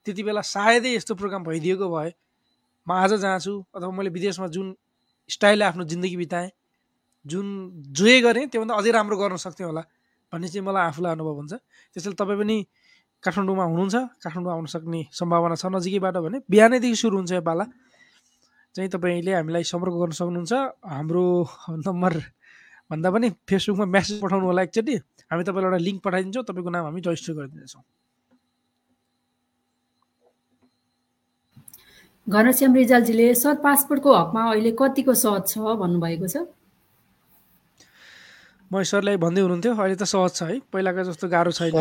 त्यति 0.06 0.22
बेला 0.22 0.40
सायदै 0.44 0.94
यस्तो 0.94 1.14
प्रोग्राम 1.16 1.42
भइदिएको 1.44 1.86
भए 1.88 2.12
म 2.86 2.92
आज 2.92 3.12
जान्छु 3.24 3.54
अथवा 3.74 3.90
मैले 3.90 4.10
विदेशमा 4.12 4.46
जुन 4.52 4.74
स्टाइलले 5.30 5.64
आफ्नो 5.64 5.84
जिन्दगी 5.86 6.16
बिताएँ 6.16 6.50
जुन 7.26 7.46
जे 7.96 8.20
गरेँ 8.20 8.46
त्योभन्दा 8.46 8.74
अझै 8.74 8.90
राम्रो 8.92 9.16
गर्न 9.16 9.36
सक्थेँ 9.40 9.66
होला। 9.66 9.82
भन्ने 10.32 10.48
चाहिँ 10.48 10.64
मलाई 10.66 10.84
आफूलाई 10.90 11.12
अनुभव 11.16 11.34
हुन्छ। 11.40 11.52
त्यसैले 11.94 12.16
तपाईँ 12.20 12.38
पनि 12.40 12.56
काठमाडौँमा 13.24 13.64
हुनुहुन्छ 13.64 13.96
काठमाडौँ 14.22 14.52
आउन 14.52 14.66
सक्ने 14.74 15.00
सम्भावना 15.18 15.56
छ 15.56 15.64
नजिकैबाट 15.72 16.16
भने 16.24 16.38
बिहानैदेखि 16.50 16.96
सुरु 17.02 17.16
हुन्छ 17.16 17.32
यो 17.32 17.42
पाला। 17.42 17.64
चाहिँ 18.74 18.90
तपाईँले 18.92 19.32
हामीलाई 19.40 19.64
सम्पर्क 19.64 19.94
गर्न 19.96 20.12
सक्नुहुन्छ। 20.20 20.52
हाम्रो 20.84 21.24
नम्बर 21.86 22.14
भन्दा 22.90 23.08
पनि 23.10 23.26
फेसबुकमा 23.48 23.86
म्यासेज 23.88 24.20
पठाउनु 24.22 24.46
होला 24.46 24.62
एकचोटि। 24.68 24.94
हामी 25.32 25.42
तपाईँलाई 25.48 25.70
एउटा 25.72 25.84
लिङ्क 25.86 25.98
पठाइदिन्छौँ 26.04 26.44
तपाईँको 26.44 26.70
नाम 26.70 26.84
हामी 26.86 27.00
रजिस्टर 27.02 27.32
गरिदिनेछौँ। 27.34 27.82
घनश्याम 32.26 32.74
रिजालजीले 32.74 33.26
सर 33.34 33.54
पासपोर्टको 33.64 34.10
हकमा 34.12 34.42
अहिले 34.50 34.70
कतिको 34.78 35.14
सहज 35.14 35.42
छ 35.46 35.56
भन्नुभएको 35.80 36.26
छ? 36.26 36.36
म 38.70 38.82
सरलाई 38.82 39.16
भन्दै 39.22 39.40
हुनुहुन्थ्यो। 39.46 39.72
अहिले 39.74 39.96
त 39.96 40.04
सहज 40.04 40.30
छ 40.38 40.42
है। 40.50 40.56
पहिलाको 40.72 41.02
जस्तो 41.08 41.26
गाह्रो 41.34 41.52
छैन। 41.54 41.72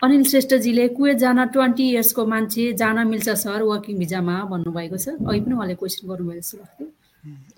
अनिल 0.00 0.22
श्रेष्ठजीले 0.24 0.84
कुवेत 0.96 1.16
जान 1.20 1.38
ट्वेन्टी 1.52 1.84
इयर्सको 1.92 2.22
मान्छे 2.24 2.64
जान 2.80 2.96
मिल्छ 3.08 3.28
सर 3.36 3.60
वर्किङ 3.68 3.94
भिजामा 4.00 4.36
भन्नुभएको 4.52 4.96
छ। 4.96 5.06
अघि 5.20 5.40
पनि 5.44 5.54
उहाँले 5.54 5.74
क्वेसन 5.76 6.08
गर्नुभयो 6.08 6.40
जस्तो 6.40 6.56
लाग्थ्यो। 6.56 6.86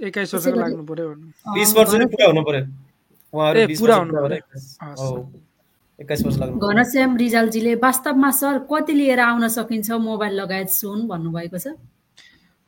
एक्काइस 0.06 0.34
वर्ष 0.34 0.46
लाग्नु 0.58 0.84
पर्यो 0.90 1.06
बिस 1.54 1.70
वर्ष 1.76 1.92
पुरा 2.12 2.26
हुनु 2.26 2.42
पर्यो। 2.42 2.62
उहाँहरू 3.34 3.78
पुरा 3.78 3.96
हुनु 4.02 4.12
पर्यो। 4.26 4.42
घनश्याम 6.02 7.10
रिजालजीले 7.16 7.72
वास्तवमा 7.78 8.30
सर 8.42 8.54
कति 8.66 8.92
लिएर 8.92 9.20
आउन 9.22 9.46
सकिन्छ 9.54 9.88
मोबाइल 10.02 10.34
लगायत 10.40 10.70
सुन 10.74 11.06
भन्नुभएको 11.06 11.58
छ। 11.62 11.78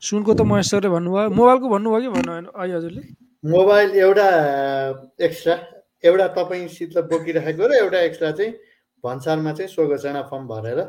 सुनको 0.05 0.31
त 0.33 0.41
महेश 0.45 0.67
सरले 0.71 0.89
भन्नुभयो। 0.95 1.29
मोबाइलको 1.39 1.67
भन्नुभयो 1.69 2.01
कि 2.01 2.09
भन्नु 2.15 2.31
अहिले 2.53 2.73
हजुरले। 2.77 3.01
मोबाइल 3.43 3.89
एउटा 4.05 4.27
एक्स्ट्रा 5.21 5.55
एउटा 6.03 6.27
तपाईँसित 6.37 6.97
बोकिराखेको 7.09 7.63
र 7.67 7.71
एउटा 7.83 7.99
एक्स्ट्रा 8.09 8.31
चाहिँ 8.37 8.51
भन्सारमा 9.03 9.51
चाहिँ 9.53 9.69
सो 9.69 9.81
घोषणा 9.87 10.21
फर्म 10.29 10.45
भरेर 10.47 10.79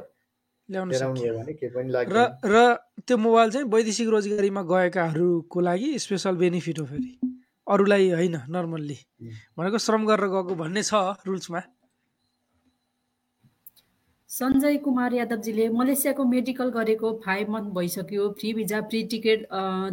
र 0.69 2.19
र 2.45 2.57
त्यो 3.07 3.17
मोबाइल 3.17 3.49
चाहिँ 3.51 3.67
वैदेशिक 3.71 4.09
रोजगारीमा 4.09 4.63
गएकाहरूको 4.67 5.59
लागि 5.61 5.89
स्पेसल 5.99 6.35
बेनिफिट 6.37 6.79
हो 6.81 6.85
फेरि। 6.85 7.11
अरूलाई 7.67 8.11
होइन 8.11 8.37
नर्मल्ली 8.51 8.99
हुँ। 9.23 9.31
भनेको 9.59 9.79
श्रम 9.79 10.03
गरेर 10.07 10.29
गएको 10.35 10.55
भन्ने 10.55 10.83
छ 10.83 10.95
रुल्समा 11.27 11.61
सञ्जय 14.31 14.77
कुमार 14.85 15.13
यादवजीले 15.15 15.69
मलेसियाको 15.71 16.25
मेडिकल 16.27 16.69
गरेको 16.71 17.13
फाइभ 17.25 17.49
मन्थ 17.51 17.69
भइसक्यो। 17.75 18.29
Free 18.39 18.53
visa 18.55 18.81
free 18.91 19.03
ticket 19.11 19.45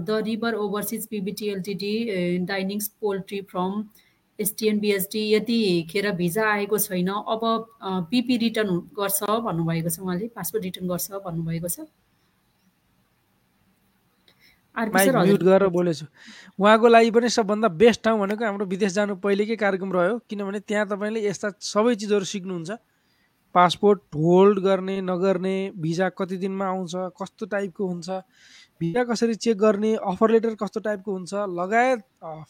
the 0.03 0.21
river 0.25 0.53
overseas 0.57 1.05
PVT 1.07 1.49
LTD 1.49 1.93
dinings 2.45 2.87
poultry 3.01 3.41
from 3.51 3.83
STN 4.39 4.79
BST 4.79 5.21
यतिखेर 5.33 6.11
भिजा 6.17 6.45
आएको 6.51 6.77
छैन। 6.77 7.09
अब 7.09 7.41
पिपी 8.09 8.37
रिटर्न 8.37 8.77
गर्छ 8.99 9.23
भन्नुभएको 9.23 9.89
छ 9.89 9.99
उहाँले 9.99 10.27
पासपोर्ट 10.35 10.63
रिटर्न 10.65 10.87
गर्छ 10.89 11.11
भन्नुभएको 11.25 11.67
छ। 11.69 11.85
बोलेछु। 15.69 16.05
उहाँको 16.59 16.87
लागि 16.87 17.11
पनि 17.13 17.29
सबभन्दा 17.29 17.67
बेस्ट 17.77 18.03
ठाउँ 18.03 18.19
भनेको 18.19 18.45
हाम्रो 18.45 18.65
विदेश 18.65 18.91
जानु 18.93 19.15
पहिलेकै 19.21 19.55
कार्यक्रम 19.61 19.93
रह्यो। 19.93 20.17
किनभने 20.25 20.59
त्यहाँ 20.65 20.85
तपाईँले 20.89 21.21
यस्ता 21.27 21.53
सबै 21.61 21.95
चिजहरू 21.95 22.25
सिक्नुहुन्छ। 22.25 22.71
पासपोर्ट 23.55 24.01
होल्ड 24.15 24.59
गर्ने 24.59 24.99
नगर्ने 25.01 25.55
भिजा 25.77 26.09
कति 26.09 26.37
दिनमा 26.37 26.65
आउँछ 26.65 26.91
कस्तो 27.21 27.45
टाइपको 27.45 27.87
हुन्छ 27.87 28.09
भिजा 28.79 29.03
कसरी 29.03 29.35
चेक 29.35 29.57
गर्ने 29.57 29.95
अफर 30.03 30.31
लेटर 30.31 30.55
कस्तो 30.55 30.79
टाइपको 30.79 31.11
हुन्छ 31.11 31.33
लगायत 31.33 31.99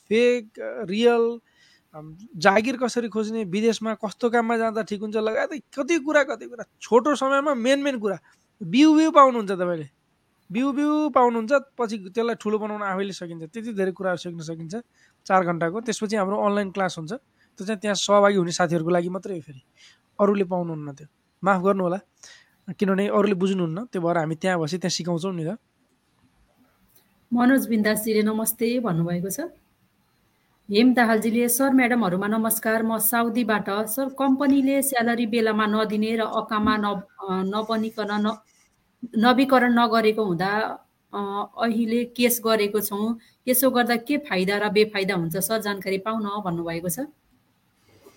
फेक 0.09 0.59
रियल 0.89 1.25
जागिर 2.37 2.77
कसरी 2.77 3.07
खोज्ने 3.07 3.43
विदेशमा 3.45 3.93
कस्तो 4.05 4.29
काममा 4.29 4.57
जाँदा 4.57 4.81
ठिक 4.81 5.01
हुन्छ 5.01 5.15
लगायत 5.17 5.61
कति 5.77 5.99
कुरा 5.99 6.23
कति 6.23 6.45
कुरा 6.45 6.65
छोटो 6.81 7.15
समयमा 7.15 7.53
मेन 7.55 7.83
मेन 7.83 7.99
कुरा 7.99 8.17
बिउ 8.61 8.93
बिउ 8.95 9.11
पाउनुहुन्छ 9.11 9.51
तपाईँले 9.51 9.89
बिउ 10.49 10.71
बिउ 10.71 11.09
पाउनुहुन्छ 11.09 11.51
पछि 11.77 11.97
त्यसलाई 11.97 12.35
ठुलो 12.41 12.57
बनाउन 12.59 12.81
आफैले 12.83 13.13
सकिन्छ 13.13 13.43
त्यति 13.53 13.73
धेरै 13.73 13.91
कुराहरू 13.91 14.17
सिक्न 14.17 14.41
सकिन्छ 14.49 14.81
चार 15.25 15.45
घन्टाको 15.45 15.81
त्यसपछि 15.81 16.15
हाम्रो 16.15 16.37
अनलाइन 16.45 16.71
क्लास 16.71 16.97
हुन्छ 16.97 17.11
त्यो 17.13 17.65
चाहिँ 17.65 17.79
त्यहाँ 17.79 17.95
सहभागी 17.95 18.37
हुने 18.37 18.51
साथीहरूको 18.51 18.89
लागि 18.89 19.09
मात्रै 19.09 19.35
हो 19.35 19.41
फेरि। 19.41 19.61
अरूले 20.23 20.45
पाउनुहुन्न 20.51 20.89
त्यो। 20.97 21.07
माफ 21.43 21.59
गर्नु 21.65 21.83
होला 21.83 21.99
किनभने 22.79 23.07
अरूले 23.17 23.35
बुझ्नुहुन्न 23.41 23.77
त्यो 23.91 23.99
भएर 24.01 24.17
हामी 24.17 24.35
त्यहाँ 24.41 24.57
बसी 24.59 24.77
त्यहाँ 24.79 24.95
सिकाउँछौँ 24.97 25.33
नि 25.35 25.43
त। 25.43 25.51
मनोज 27.31 27.63
बिन्दासजीले 27.67 28.21
नमस्ते 28.23 28.67
भन्नुभएको 28.85 29.29
छ। 29.35 29.39
हेम 30.69 30.93
दाहालजीले 30.95 31.47
सर 31.49 31.71
म्याडमहरूमा 31.75 32.27
नमस्कार 32.27 32.79
म 32.87 32.97
साउदीबाट। 33.03 33.69
सर 33.91 34.07
कम्पनीले 34.15 34.75
स्यालेरी 34.81 35.25
बेलामा 35.33 35.65
नदिने 35.67 36.11
र 36.15 36.23
अकामा 36.39 36.73
न 36.79 36.85
नबनिकन 37.51 38.11
न 38.23 38.27
नवीकरण 39.19 39.71
नगरेको 39.75 40.23
हुँदा 40.23 40.51
अहिले 41.13 41.99
केस 42.15 42.39
गरेको 42.45 42.79
छौँ। 42.79 43.19
यसो 43.47 43.69
गर्दा 43.75 43.95
के 44.07 44.17
फाइदा 44.23 44.55
र 44.63 44.69
बेफाइदा 44.71 45.15
हुन्छ? 45.15 45.35
सर 45.37 45.59
जानकारी 45.67 45.97
पाउन 46.05 46.25
भन्नुभएको 46.47 46.89
छ। 46.89 47.11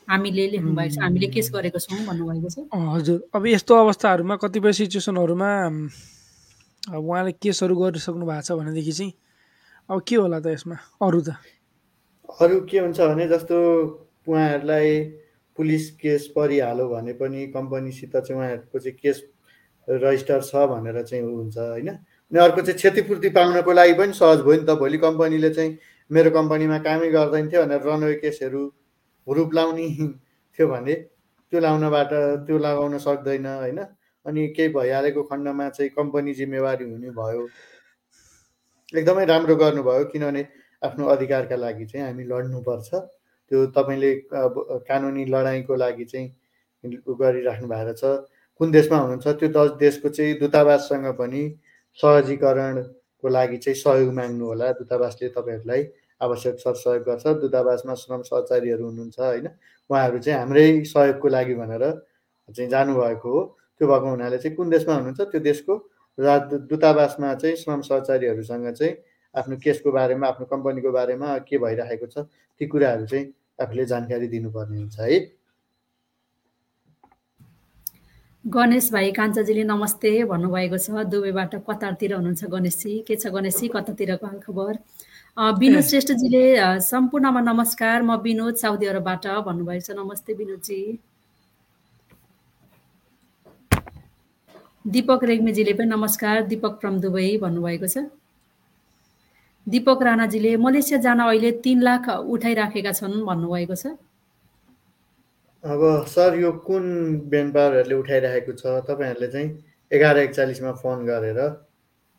हामीले 0.09 0.47
लेख्नुभएको 0.51 0.95
छ 0.95 0.99
हामीले 1.03 1.27
केस 1.35 1.51
गरेको 1.55 1.79
छौँ 1.79 2.01
भन्नुभएको 2.07 2.49
छ। 2.49 2.57
हजुर। 2.71 3.19
अब 3.35 3.47
यस्तो 3.47 3.75
अवस्थाहरूमा 3.75 4.37
कतिपय 4.42 4.73
सिचुएसनहरूमा 4.73 5.51
अब 6.95 7.03
उहाँले 7.03 7.33
केसहरू 7.42 7.75
गरिसक्नु 7.77 8.27
भएको 8.27 8.42
छ 8.47 8.53
भनेदेखि 8.59 8.92
चाहिँ 8.92 9.12
अब 9.90 10.03
के 10.07 10.16
होला 10.16 10.38
त 10.40 10.47
यसमा? 10.55 10.77
अरू 11.03 11.21
त? 11.21 11.29
अरू 12.40 12.61
के 12.71 12.79
हुन्छ 12.79 13.01
भने 13.01 13.27
जस्तो 13.29 13.57
उहाँहरूलाई 14.27 14.90
पुलिस 15.59 15.90
केस 15.99 16.27
परिहाल्यो 16.37 16.87
भने 16.88 17.12
पनि 17.19 17.47
कम्पनीसित 17.55 18.16
चाहिँ 18.16 18.38
उहाँहरूको 18.38 18.79
चाहिँ 18.79 18.99
केस 18.99 19.23
रजिस्टर 19.88 20.40
छ 20.42 20.55
भनेर 20.71 21.03
चाहिँ 21.03 21.23
हुन्छ 21.23 21.59
होइन? 21.59 21.88
अनि 21.88 22.38
अर्को 22.38 22.61
चाहिँ 22.62 22.77
क्षतिपूर्ति 22.77 23.29
पाउनको 23.35 23.73
लागि 23.73 23.92
पनि 23.95 24.12
सहज 24.12 24.38
भयो 24.47 24.61
नि 24.61 24.66
त 24.66 24.79
भोलि 24.79 24.99
कम्पनीले 24.99 25.51
चाहिँ 25.51 25.79
मेरो 26.11 26.31
कम्पनीमा 26.31 26.79
कामै 26.87 27.11
गर्दैन 27.11 27.49
थियो 27.51 27.62
भनेर 27.66 27.83
रनवे 27.87 28.14
केसहरू 28.23 28.62
हुरुप 29.27 29.55
लाउने 29.55 29.89
थियो 30.59 30.67
भने 30.69 30.95
त्यो 31.53 31.61
लाउनबाट 31.61 32.12
त्यो 32.47 32.59
लगाउन 32.59 32.99
सक्दैन 32.99 33.47
होइन? 33.47 33.79
अनि 34.27 34.47
केही 34.57 34.69
भइहालेको 34.75 35.23
खण्डमा 35.23 35.69
चाहिँ 35.69 35.91
कम्पनी 35.97 36.35
जिम्मेवारी 36.35 36.85
हुने 36.85 37.11
भयो 37.19 37.43
एकदमै 38.93 39.25
राम्रो 39.27 39.55
गर्नुभयो 39.57 40.05
किनभने 40.12 40.43
आफ्नो 40.83 41.07
अधिकारका 41.07 41.57
लागि 41.57 41.85
चाहिँ 41.87 42.07
हामी 42.07 42.25
लड्नुपर्छ। 42.25 42.91
त्यो 43.51 43.67
तपाईँले 43.77 44.11
अब 44.35 44.55
कानुनी 44.89 45.25
लडाइँको 45.25 45.75
लागि 45.75 46.05
चाहिँ 46.05 46.29
गरिराख्नु 46.85 47.69
भएको 47.69 47.93
छ। 47.93 48.05
कुन 48.61 48.71
देशमा 48.71 48.99
हुनुहुन्छ? 48.99 49.27
त्यो 49.39 49.49
दस 49.49 49.71
देशको 49.79 50.09
चाहिँ 50.09 50.39
दूतावाससँग 50.39 51.07
पनि 51.19 51.43
सहजीकरणको 51.99 53.29
लागि 53.29 53.57
चाहिँ 53.57 53.77
सहयोग 53.77 54.12
माग्नु 54.15 54.45
होला। 54.47 54.73
दूतावासले 54.79 55.29
तपाईँहरूलाई 55.29 55.83
आवश्यक 56.20 56.59
सरसहयोग 56.61 57.02
गर्छ। 57.09 57.26
दूतावासमा 57.40 57.94
श्रम 57.94 58.22
सहचारीहरू 58.22 58.85
हुनुहुन्छ 58.85 59.18
होइन? 59.20 59.46
उहाँहरू 59.90 60.18
चाहिँ 60.18 60.38
हाम्रै 60.38 60.66
सहयोगको 60.85 61.29
लागि 61.29 61.55
भनेर 61.55 61.85
चाहिँ 62.48 62.70
जानुभएको 62.70 63.29
हो। 63.31 63.40
त्यो 63.81 63.88
भएको 63.88 64.09
हुनाले 64.11 64.38
चाहिँ 64.38 64.57
कुन 64.57 64.70
देशमा 64.70 64.94
हुनुहुन्छ? 64.94 65.20
त्यो 65.20 65.40
देशको 65.40 65.74
दूतावासमा 66.18 67.35
चाहिँ 67.35 67.57
श्रम 67.57 67.81
सहचारीहरूसँग 67.85 68.72
चाहिँ 68.72 68.94
आफ्नो 69.35 69.57
केसको 69.61 69.92
बारेमा 69.92 70.26
आफ्नो 70.26 70.46
कम्पनीको 70.48 70.90
बारेमा 70.92 71.38
के 71.44 71.59
भइरहेको 71.59 72.07
छ 72.07 72.24
ती 72.61 72.66
कुराहरू 72.66 73.07
चाहिँ 73.07 73.24
आफूले 73.61 73.85
जानकारी 73.85 74.29
दिनुपर्ने 74.29 74.79
हुन्छ 74.79 74.98
है? 75.00 75.36
गणेश 78.54 78.90
भाइ 78.92 79.11
कान्छाजीले 79.11 79.62
नमस्ते 79.66 80.11
भन्नुभएको 80.30 80.78
छ। 80.78 81.02
दुबईबाट 81.11 81.54
कतारतिर 81.66 82.12
हुनुहुन्छ 82.14 82.44
गणेशजी। 82.46 82.92
के 83.02 83.16
छ 83.18 83.26
गणेशजी? 83.35 83.68
कतातिरको 83.74 84.26
हालखबर 84.26 84.74
विनोद 85.59 85.82
श्रेष्ठजीले 85.82 86.44
सम्पूर्णमा 86.78 87.40
नमस्कार। 87.42 88.02
म 88.06 88.14
विनोद 88.22 88.54
साउदी 88.62 88.87
अरबबाट 88.87 89.26
भन्नुभएको 89.50 89.82
छ। 89.82 89.90
नमस्ते 89.98 90.32
विनोदजी। 90.38 90.78
दिपक 94.94 95.24
रेग्मीजीले 95.26 95.72
पनि 95.74 95.90
नमस्कार। 95.90 96.46
दिपक 96.46 96.78
फ्रम 96.80 97.02
दुबई 97.02 97.37
भन्नुभएको 97.42 97.87
छ। 97.90 98.06
दिपक 99.66 100.02
राणाजीले 100.06 100.56
मलेसिया 100.62 100.98
जान 101.02 101.18
अहिले 101.26 101.50
तिन 101.66 101.82
लाख 101.82 102.09
उठाइराखेका 102.30 102.92
छन् 102.94 103.26
भन्नुभएको 103.26 103.74
छ। 103.74 103.98
अब 105.66 106.05
सर 106.07 106.35
यो 106.38 106.50
कुन 106.66 106.85
ब्यान 107.31 107.50
पावरहरूले 107.50 107.94
उठाइरहेको 107.94 108.52
छ? 108.52 108.87
तपाईँहरूले 108.87 109.29
चाहिँ 109.35 109.48
एघार 109.90 110.18
एकचालिसमा 110.18 110.72
फोन 110.83 110.98
गरेर 111.07 111.40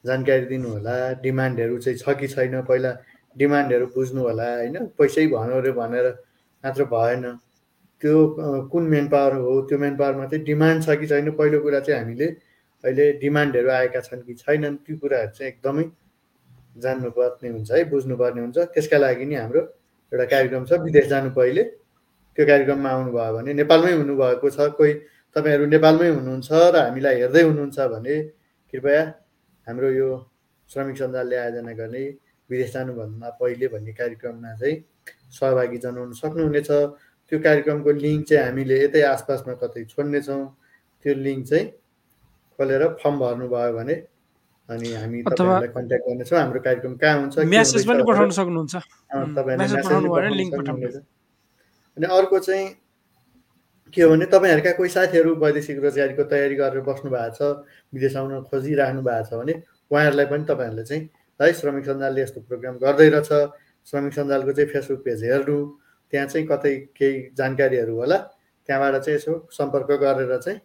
जानकारी 0.05 0.45
दिनु 0.51 0.69
होला 0.69 0.95
डिमान्डहरू 1.23 1.77
चाहिँ 1.79 1.97
छ 1.99 2.15
कि 2.19 2.27
छैन? 2.27 2.61
पहिला 2.67 2.91
डिमान्डहरू 3.35 3.85
बुझ्नु 3.95 4.21
होला 4.27 4.47
होइन? 4.55 4.75
पैसै 4.99 5.27
भनौँ 5.31 5.61
अरे 5.61 5.71
भनेर 5.79 6.07
मात्र 6.63 6.83
भएन। 6.91 7.23
त्यो 8.03 8.15
कुन 8.67 8.83
मेन 8.83 9.07
पावर 9.15 9.33
हो? 9.39 9.61
त्यो 9.63 9.77
मेन 9.79 9.95
पावरमा 9.95 10.25
चाहिँ 10.27 10.43
डिमान्ड 10.43 10.83
छ 10.83 10.99
कि 10.99 11.07
छैन? 11.07 11.31
पहिलो 11.39 11.59
कुरा 11.63 11.79
चाहिँ 11.87 12.01
हामीले 12.01 12.27
अहिले 12.83 13.11
डिमान्डहरू 13.23 13.69
आएका 13.79 13.99
छन् 14.11 14.27
कि 14.27 14.33
छैनन् 14.43 14.77
त्यो 14.83 14.97
कुराहरू 14.99 15.31
चाहिँ 15.39 15.51
एकदमै 15.51 15.83
जान्नुपर्ने 16.83 17.49
हुन्छ 17.49 17.71
है 17.71 17.83
बुझ्नुपर्ने 17.95 18.41
हुन्छ। 18.41 18.57
त्यसका 18.75 18.97
लागि 18.97 19.25
नि 19.25 19.35
हाम्रो 19.39 19.61
एउटा 20.11 20.25
कार्यक्रम 20.35 20.63
छ। 20.67 20.83
विदेश 20.83 21.07
जानु 21.15 21.31
पहिले 21.39 21.63
त्यो 22.37 22.45
कार्यक्रममा 22.45 22.89
आउनुभयो 22.95 23.31
भने 23.33 23.51
नेपालमै 23.57 23.93
हुनुभएको 23.97 24.47
छ। 24.53 24.69
कोही 24.77 24.93
तपाईँहरू 25.35 25.65
नेपालमै 25.73 26.07
हुनुहुन्छ 26.17 26.49
र 26.73 26.75
हामीलाई 26.85 27.15
हेर्दै 27.21 27.41
हुनुहुन्छ 27.49 27.77
भने 27.93 28.15
कृपया 28.69 29.01
हाम्रो 29.67 29.89
यो 29.99 30.09
श्रमिक 30.69 30.95
सञ्जालले 31.01 31.35
आयोजना 31.43 31.73
गर्ने 31.81 32.03
विदेश 32.49 32.69
जानुभन्दा 32.73 33.27
पहिले 33.41 33.67
भन्ने 33.73 33.91
कार्यक्रममा 33.99 34.51
चाहिँ 34.61 34.75
सहभागी 35.33 35.77
जनाउन 35.83 36.11
सक्नुहुनेछ। 36.21 36.69
त्यो 37.27 37.37
कार्यक्रमको 37.47 37.91
लिङ्क 38.05 38.21
चाहिँ 38.29 38.43
हामीले 38.45 38.75
यतै 38.83 39.01
आसपासमा 39.13 39.53
कतै 39.61 39.83
छोड्नेछौँ। 39.91 40.43
त्यो 41.01 41.13
लिङ्क 41.25 41.41
चाहिँ 41.49 41.65
खोलेर 42.59 42.83
फर्म 43.01 43.15
भर्नुभयो 43.19 43.71
भने 43.77 43.95
अनि 44.69 44.89
हामी 45.01 45.17
तपाईँहरूलाई 45.25 45.69
कन्ट्याक्ट 45.75 46.03
गर्नेछौँ। 46.07 46.37
हाम्रो 46.39 46.59
कार्यक्रम 46.67 46.93
कहाँ 47.01 47.17
हुन्छ 47.19 47.35
म्यासेज 47.49 47.83
पनि 47.89 48.01
पठाउन 48.07 48.29
सक्नुहुन्छ 48.39 48.75
तपाईँहरूले 49.35 51.01
अनि 51.97 52.05
अर्को 52.07 52.39
चाहिँ 52.39 52.65
के 53.93 54.01
हो 54.01 54.09
भने 54.09 54.25
तपाईँहरूका 54.25 54.71
कोही 54.77 54.89
साथीहरू 54.89 55.35
वैदेशिक 55.41 55.77
रोजगारीको 55.83 56.23
तयारी 56.29 56.55
गरेर 56.55 56.81
बस्नु 56.85 57.09
भएको 57.11 57.35
छ 57.35 57.41
विदेश 57.93 58.15
आउन 58.17 58.41
खोजिराख्नु 58.51 59.01
भएको 59.01 59.25
छ 59.29 59.33
भने 59.41 59.53
उहाँहरूलाई 59.91 60.25
पनि 60.31 60.43
तपाईँहरूले 60.49 60.83
चाहिँ 60.83 61.03
है 61.39 61.53
श्रमिक 61.53 61.85
सञ्जालले 61.85 62.21
यस्तो 62.21 62.41
प्रोग्राम 62.49 62.75
गर्दै 62.83 63.09
रहेछ। 63.09 63.31
श्रमिक 63.87 64.13
सञ्जालको 64.13 64.51
चाहिँ 64.51 64.69
फेसबुक 64.71 65.01
पेज 65.05 65.23
हेर्नु 65.23 65.57
त्यहाँ 66.13 66.27
चाहिँ 66.27 66.47
कतै 66.47 66.73
केही 66.97 67.15
जानकारीहरू 67.37 67.93
होला 67.95 68.17
त्यहाँबाट 68.69 68.95
चाहिँ 69.01 69.17
यसो 69.17 69.33
सम्पर्क 69.57 69.91
गरेर 70.03 70.37
चाहिँ 70.37 70.59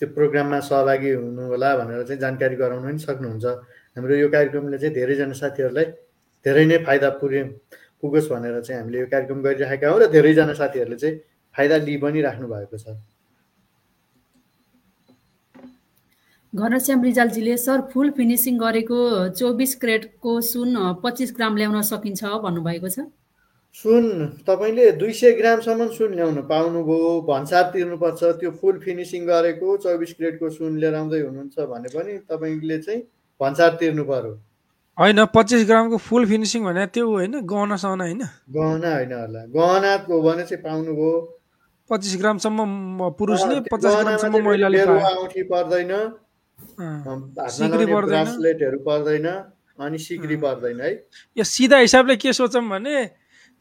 त्यो 0.00 0.06
प्रोग्राममा 0.16 0.58
सहभागी 0.66 1.10
हुनु 1.12 1.42
होला 1.52 1.68
भनेर 1.78 2.02
चाहिँ 2.02 2.20
जानकारी 2.20 2.56
गराउन 2.56 2.82
पनि 2.82 2.98
सक्नुहुन्छ। 2.98 3.46
हाम्रो 3.96 4.14
यो 4.16 4.28
कार्यक्रमले 4.34 4.78
चाहिँ 4.78 4.94
धेरैजना 4.94 5.36
साथीहरूलाई 5.40 5.86
धेरै 6.44 6.64
नै 6.66 6.78
फाइदा 6.86 7.08
पुर्यो 7.22 7.44
पुगोस् 8.02 8.28
भनेर 8.28 8.60
चाहिँ 8.60 8.80
हामीले 8.80 8.98
यो 9.00 9.06
कार्यक्रम 9.06 9.42
गरिराखेका 9.42 9.88
हौँ 9.88 10.00
र 10.00 10.06
धेरैजना 10.10 10.54
साथीहरूले 10.54 10.96
चाहिँ 10.96 11.16
फाइदा 11.54 11.76
लिइ 11.86 11.96
पनि 12.02 12.20
राख्नु 12.22 12.48
भएको 12.48 12.78
छ। 12.78 12.98
घनश्याम 16.52 17.02
रिजालजीले 17.02 17.56
सर 17.56 17.80
फुल 17.92 18.10
फिनिसिङ 18.12 18.58
गरेको 18.58 18.98
चौबिस 19.38 19.74
क्रेटको 19.80 20.40
सुन 20.42 20.76
पच्चिस 21.02 21.32
ग्राम 21.36 21.56
ल्याउन 21.56 21.80
सकिन्छ 21.80 22.24
भन्नुभएको 22.44 22.88
छ? 22.88 23.08
सुन 23.76 24.04
तपाईँले 24.46 24.90
दुई 25.00 25.12
सय 25.16 25.32
ग्रामसम्म 25.32 25.88
सुन 25.96 26.14
ल्याउन 26.14 26.40
पाउनुभयो 26.44 27.12
भन्सार 27.24 27.70
तिर्नुपर्छ। 27.72 28.22
त्यो 28.40 28.50
फुल 28.60 28.78
फिनिसिङ 28.84 29.24
गरेको 29.26 29.76
चौबिस 29.80 30.12
क्रेटको 30.12 30.50
सुन 30.50 30.76
लिएर 30.76 30.94
आउँदै 30.94 31.20
हुनुहुन्छ 31.20 31.56
भने 31.72 31.88
पनि 31.88 32.18
तपाईँले 32.28 32.78
चाहिँ 32.78 33.00
भन्सार 33.40 33.70
तिर्नु 33.80 34.04
पर्यो। 34.04 34.32
होइन 34.98 35.24
पच्चिस 35.34 35.62
ग्रामको 35.66 35.96
फुल 35.98 36.26
फिनिसिङ 36.26 36.64
भने 36.64 36.86
त्यो 36.94 37.04
होइन 37.08 37.40
गहना 37.42 37.76
सहना 37.76 38.04
होइन। 38.04 38.22
गहना 38.56 38.90
होइन 38.94 39.12
होला। 39.12 39.40
गहनाको 39.56 40.14
भने 40.22 40.42
चाहिँ 40.44 40.62
पाउनुभयो। 40.64 41.12
पच्चिस 41.90 42.16
ग्रामसम्म 42.20 43.08
पुरुषले 43.18 43.60
पचास 43.72 43.94
ग्रामसम्म 44.02 44.36
महिलाले 44.46 44.82
औँठी 44.82 45.42
पर्दैन। 45.48 45.92
ब्रासलेटहरू 47.38 48.78
पर्दैन 48.84 49.26
अनि 49.78 49.98
सिक्री 49.98 50.36
पर्दैन 50.36 50.80
है। 50.80 50.92
यो 51.36 51.44
सिधा 51.44 51.78
हिसाबले 51.78 52.16
के 52.16 52.32
सोचौँ 52.32 52.62
भने 52.68 53.04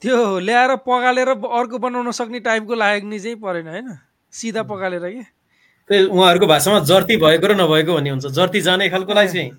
त्यो 0.02 0.40
ल्याएर 0.40 0.76
पगालेर 0.84 1.30
अर्को 1.30 1.78
बनाउन 1.80 2.12
सक्ने 2.12 2.40
टाइपको 2.44 2.76
लाग्ने 2.76 3.20
चाहिँ 3.20 3.38
परेन 3.40 3.68
होइन। 3.68 3.88
सिधा 4.34 4.64
पगालेर 4.64 5.06
कि? 5.08 5.24
त्यही 5.90 6.06
उहाँहरूको 6.06 6.48
भाषामा 6.48 6.80
जर्ती 6.86 7.16
भएको 7.18 7.48
र 7.48 7.56
नभएको 7.56 7.92
भन्ने 7.96 8.10
हुन्छ। 8.10 8.26
जर्ती 8.28 8.62
जाने 8.62 8.90
खालकोलाई 8.90 9.28
चाहिँ 9.28 9.50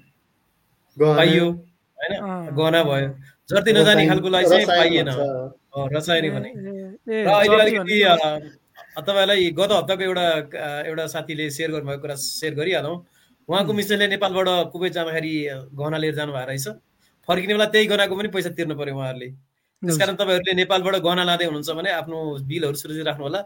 पाइयो 0.97 1.47
होइन? 1.47 2.13
गहना 2.57 2.83
भयो। 2.85 3.09
जर्ती 3.51 3.73
नजाने 3.73 4.07
खालकोलाई 4.09 4.45
चाहिँ 4.45 4.67
पाइएन। 4.67 5.09
रसायनी 5.95 6.31
भने। 6.31 6.51
र 7.09 7.27
अहिले 7.27 7.57
अलिकति 7.63 7.97
तपाईँलाई 8.93 9.51
गत 9.57 9.71
हप्ताको 9.73 10.03
एउटा 10.05 10.27
एउटा 10.89 11.07
साथीले 11.07 11.49
सेयर 11.51 11.71
गर्नुभएको 11.73 12.01
कुरा 12.03 12.15
सेयर 12.15 12.55
गरिहालौँ। 12.55 12.97
उहाँको 13.49 13.73
मिस्टरले 13.73 14.07
नेपालबाट 14.09 14.49
कुवेत 14.73 14.93
जाँदाखेरि 14.93 15.33
गहना 15.75 15.97
लिएर 15.99 16.15
जानुभएको 16.15 16.47
रहेछ। 16.49 16.69
फर्किने 17.29 17.53
बेला 17.55 17.67
त्यही 17.73 17.87
गहनाको 17.87 18.15
पनि 18.17 18.29
पैसा 18.29 18.51
तिर्नु 18.53 18.75
पर्यो 18.77 18.95
उहाँहरूले। 18.97 19.29
त्यसकारण 19.83 20.15
तपाईँहरूले 20.15 20.53
नेपालबाट 20.55 20.95
गहना 21.03 21.23
लाँदै 21.25 21.45
हुनुहुन्छ 21.51 21.71
भने 21.79 21.91
आफ्नो 21.91 22.19
बिलहरू 22.47 22.77
सुरक्षित 22.77 23.07
राख्नु 23.07 23.25
होला 23.25 23.41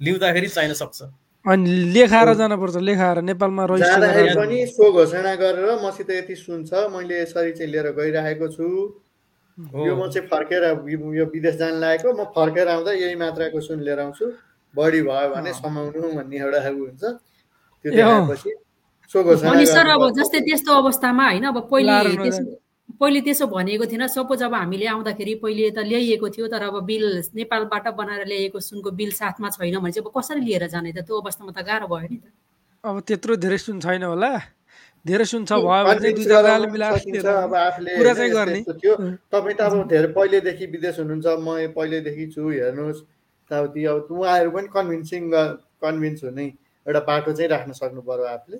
लिउँदाखेरि 0.00 0.48
चाहिन 0.48 0.72
सक्छ। 0.72 0.98
अनि 1.44 1.70
लेखाएर 1.94 2.28
जानुपर्छ 2.38 2.76
लेखाएर 2.88 3.18
नेपालमा 3.22 3.66
पनि 3.66 4.66
सो 4.66 4.92
घोषणा 4.92 5.34
गरेर 5.34 5.70
मसित 5.84 6.10
यति 6.10 6.34
सुन्छ 6.36 6.70
मैले 6.94 7.20
यसरी 7.22 7.52
चाहिँ 7.52 7.70
लिएर 7.72 7.90
गइरहेको 7.98 8.48
छु। 8.48 8.66
यो 9.58 9.94
म 9.96 10.08
चाहिँ 10.08 10.28
फर्केर 10.28 10.62
यो 10.88 11.24
विदेश 11.34 11.54
जान 11.58 11.74
लागेको। 11.82 12.12
म 12.14 12.24
फर्केर 12.30 12.68
आउँदा 12.68 12.92
यही 12.92 13.14
मात्राको 13.18 13.60
सुन 13.60 13.80
लिएर 13.82 14.00
आउँछु। 14.00 14.26
बढी 14.74 15.00
भयो 15.02 15.28
भने 15.34 15.52
समाउनु 15.52 16.08
भन्ने 16.14 16.36
एउटा 16.38 16.60
हुन्छ। 16.68 17.02
त्यो 17.04 17.90
देखाएपछि 17.90 18.50
सर 19.66 19.88
अब 19.90 20.02
जस्तै 20.14 20.40
त्यस्तो 20.40 20.72
अवस्थामा 20.72 21.24
होइन 21.28 21.44
अब 21.50 21.58
पहिले 21.70 22.61
पहिले 23.00 23.20
त्यसो 23.26 23.46
भनेको 23.46 23.84
थिएन। 23.86 24.06
सपोज 24.06 24.42
अब 24.42 24.54
हामीले 24.54 24.86
आउँदाखेरि 24.86 25.34
पहिले 25.42 25.70
त 25.70 25.78
ल्याइएको 25.86 26.28
थियो 26.34 26.46
तर 26.48 26.62
अब 26.62 26.76
बिल 26.86 27.04
नेपालबाट 27.34 27.86
बनाएर 27.98 28.26
ल्याइएको 28.26 28.58
सुनको 28.60 28.90
बिल 28.90 29.10
साथमा 29.12 29.48
छैन 29.50 29.78
भने 29.78 29.92
चाहिँ 29.92 30.06
अब 30.06 30.12
कसरी 30.12 30.40
लिएर 30.40 30.66
जाने 30.68 30.92
त? 30.92 31.06
त्यो 31.06 31.14
अवस्थामा 31.20 31.52
त 31.52 31.62
गाह्रो 31.66 31.86
भयो 31.88 32.08
नि 32.10 32.18
त। 32.18 32.24
अब 32.84 33.00
त्यत्रो 33.06 33.36
धेरै 33.38 33.58
सुन 33.58 33.80
छैन 33.80 34.02
होला। 34.02 34.32
धेरै 35.06 35.24
सुन्छ 35.24 35.50
भयो 35.52 35.82
भने 35.82 36.10
तपाईँ 39.32 39.56
त 39.56 39.60
अब 39.62 39.74
धेरै 39.88 40.08
पहिल्यैदेखि 40.14 40.66
विदेश 40.74 40.98
हुनुहुन्छ। 41.00 41.26
म 41.42 41.74
पहिल्यैदेखि 41.74 42.24
छु 42.34 42.42
हेर्नुहोस्। 42.50 43.00
यताउति 43.02 43.80
अब 43.84 44.08
उहाँहरू 44.10 44.50
पनि 44.50 44.68
कन्भिन्सिङ 44.74 45.22
कन्भिन्स 45.82 46.20
हुने 46.24 46.46
एउटा 46.86 47.00
बाटो 47.08 47.30
चाहिँ 47.32 47.50
राख्न 47.50 47.72
सक्नु 47.72 48.00
पर्यो 48.02 48.26
आफूले। 48.34 48.58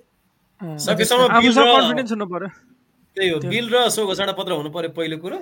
त्यही 3.17 3.29
हो 3.31 3.39
बिल 3.53 3.67
र 3.75 3.89
सो 3.91 4.07
घोषणा 4.07 4.33
पत्र 4.33 4.53
हुनु 4.59 4.71
पर्यो 4.71 4.91
पहिलो 4.97 5.17
कुरो। 5.21 5.39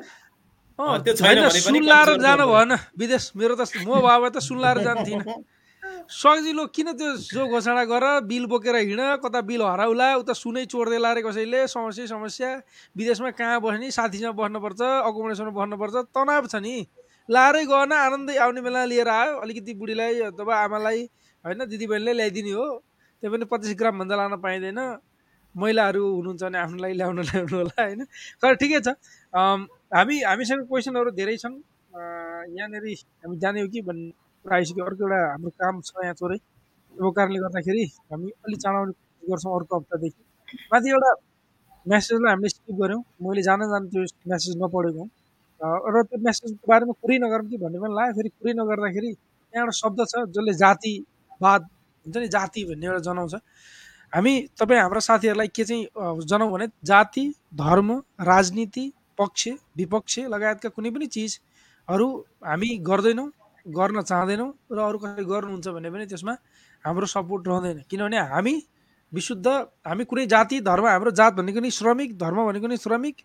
त्यो 0.79 1.13
छैन 1.15 1.49
सुन 1.49 1.77
लाएर 1.85 2.11
जानु 2.19 2.45
भएन 2.51 2.73
विदेश 2.99 3.25
मेरो 3.37 3.55
त 3.55 3.63
म 3.87 4.01
बाबा 4.01 4.29
त 4.35 4.39
सुन 4.41 4.59
लाएर 4.61 4.79
जान्थिनँ 4.87 5.25
सजिलो 6.11 6.65
किन 6.75 6.89
त्यो 6.99 7.09
जो 7.31 7.47
घोषणा 7.47 7.85
गर 7.87 8.05
बिल 8.27 8.45
बोकेर 8.51 8.77
हिँड 8.77 9.01
कता 9.23 9.41
बिल 9.47 9.63
हराउला 9.63 10.09
उता 10.21 10.33
सुनै 10.35 10.65
चोर्दै 10.67 10.99
लारे 10.99 11.23
कसैले 11.23 11.67
समस्या 11.71 12.07
समस्या। 12.07 12.51
विदेशमा 12.99 13.31
कहाँ 13.39 13.61
बस्ने 13.63 13.91
साथीसँग 13.91 14.35
बस्नुपर्छ 14.35 14.81
अकोमोडेसनमा 14.81 15.53
बस्नुपर्छ 15.55 15.97
तनाव 16.11 16.47
छ 16.51 16.55
नि। 16.65 16.75
लाएरै 17.29 17.65
गएन 17.71 17.93
आनन्दै 17.95 18.37
आउने 18.43 18.61
बेला 18.61 18.85
लिएर 18.91 19.09
आयो 19.09 19.39
अलिकति 19.45 19.73
बुढीलाई 19.79 20.21
अथवा 20.35 20.55
आमालाई 20.65 21.01
होइन 21.45 21.61
दिदीबहिनीले 21.71 22.13
ल्याइदिने 22.19 22.53
हो। 22.59 22.67
त्यो 23.23 23.31
पनि 23.31 23.45
पच्चिस 23.47 23.73
ग्रामभन्दा 23.79 24.15
लान 24.17 24.35
पाइँदैन। 24.43 24.81
महिलाहरू 25.55 26.03
हुनुहुन्छ 26.17 26.43
भने 26.43 26.59
आफ्नो 26.59 26.79
लागि 26.83 26.95
ल्याउनु 27.01 27.23
ल्याउनु 27.31 27.57
होला 27.57 27.75
होइन? 27.83 28.01
तर 28.43 28.55
ठिकै 28.61 28.81
छ। 28.87 28.89
हामी 29.35 30.17
हामीसँग 30.31 30.63
क्वेसनहरू 30.71 31.11
धेरै 31.21 31.37
छन्। 31.43 31.55
यहाँनिर 32.59 32.85
हामी 33.23 33.37
जाने 33.43 33.61
हो 33.61 33.69
कि 33.69 33.81
भन्ने 33.89 34.11
कुरा 34.45 34.57
आइसक्यो। 34.57 34.85
अर्को 34.87 35.03
एउटा 35.05 35.21
हाम्रो 35.35 35.51
काम 35.61 35.81
छ 35.87 35.91
यहाँ 36.05 36.15
थोरै। 36.21 36.39
त्यो 36.95 37.11
कारणले 37.17 37.39
गर्दाखेरि 37.45 37.85
हामी 38.11 38.29
अलिक 38.47 38.59
चाँडाउने 38.65 38.93
कोसिस 38.93 39.31
गर्छौँ 39.31 39.53
अर्को 39.59 39.75
हप्तादेखि। 39.79 40.23
माथि 40.73 40.89
एउटा 40.91 41.11
म्यासेजलाई 41.87 42.31
हामीले 42.35 42.49
स्किप 42.55 42.77
गऱ्यौँ। 42.83 43.03
मैले 43.25 43.43
जान 43.49 43.61
जान 43.73 43.83
त्यो 43.91 44.03
म्यासेज 44.31 44.55
नपढेको 44.63 45.05
र 45.93 45.97
त्यो 46.09 46.19
म्यासेजको 46.25 46.65
बारेमा 46.71 46.95
कुरै 47.03 47.17
नगरौँ 47.25 47.49
कि 47.51 47.57
भन्ने 47.63 47.79
पनि 47.83 47.95
लाग्यो। 47.99 48.15
फेरि 48.17 48.29
कुरै 48.39 48.53
नगर्दाखेरि 48.61 49.11
त्यहाँ 49.13 49.65
एउटा 49.67 49.75
शब्द 49.83 49.99
छ 50.11 50.15
जसले 50.35 50.53
जातिवाद 50.63 51.63
हुन्छ 52.07 52.17
नि? 52.17 52.29
जाति 52.37 52.61
भन्ने 52.71 52.87
एउटा 52.87 53.03
जनाउँछ। 53.09 53.35
हामी 54.13 54.33
तपाईँ 54.59 54.81
हाम्रा 54.81 55.01
साथीहरूलाई 55.01 55.49
के 55.49 55.65
चाहिँ 55.65 55.87
जनाउँ 56.27 56.51
भने 56.53 56.67
जाति 56.85 57.25
धर्म 57.55 57.91
राजनीति 58.21 58.85
पक्ष 59.19 59.49
विपक्ष 59.77 60.19
लगायतका 60.29 60.69
कुनै 60.69 60.91
पनि 60.91 61.07
चिजहरू 61.09 62.09
हामी 62.45 62.69
गर्दैनौँ 62.89 63.29
गर्न 63.67 64.03
चाहँदैनौँ 64.03 64.51
र 64.73 64.79
अरू 64.81 64.99
कसैले 64.99 65.25
गर्नुहुन्छ 65.25 65.69
भने 65.69 65.91
पनि 65.91 66.07
त्यसमा 66.07 66.35
हाम्रो 66.85 67.07
सपोर्ट 67.07 67.49
रहँदैन। 67.49 67.83
किनभने 67.91 68.19
हामी 68.35 68.55
विशुद्ध 69.13 69.47
हामी 69.47 70.05
कुनै 70.05 70.27
जाति 70.27 70.61
धर्म 70.61 70.87
हाम्रो 70.87 71.11
जात 71.13 71.35
भनेको 71.35 71.61
नि 71.61 71.71
श्रमिक 71.71 72.19
धर्म 72.19 72.39
भनेको 72.47 72.67
नि 72.67 72.77
श्रमिक 72.77 73.17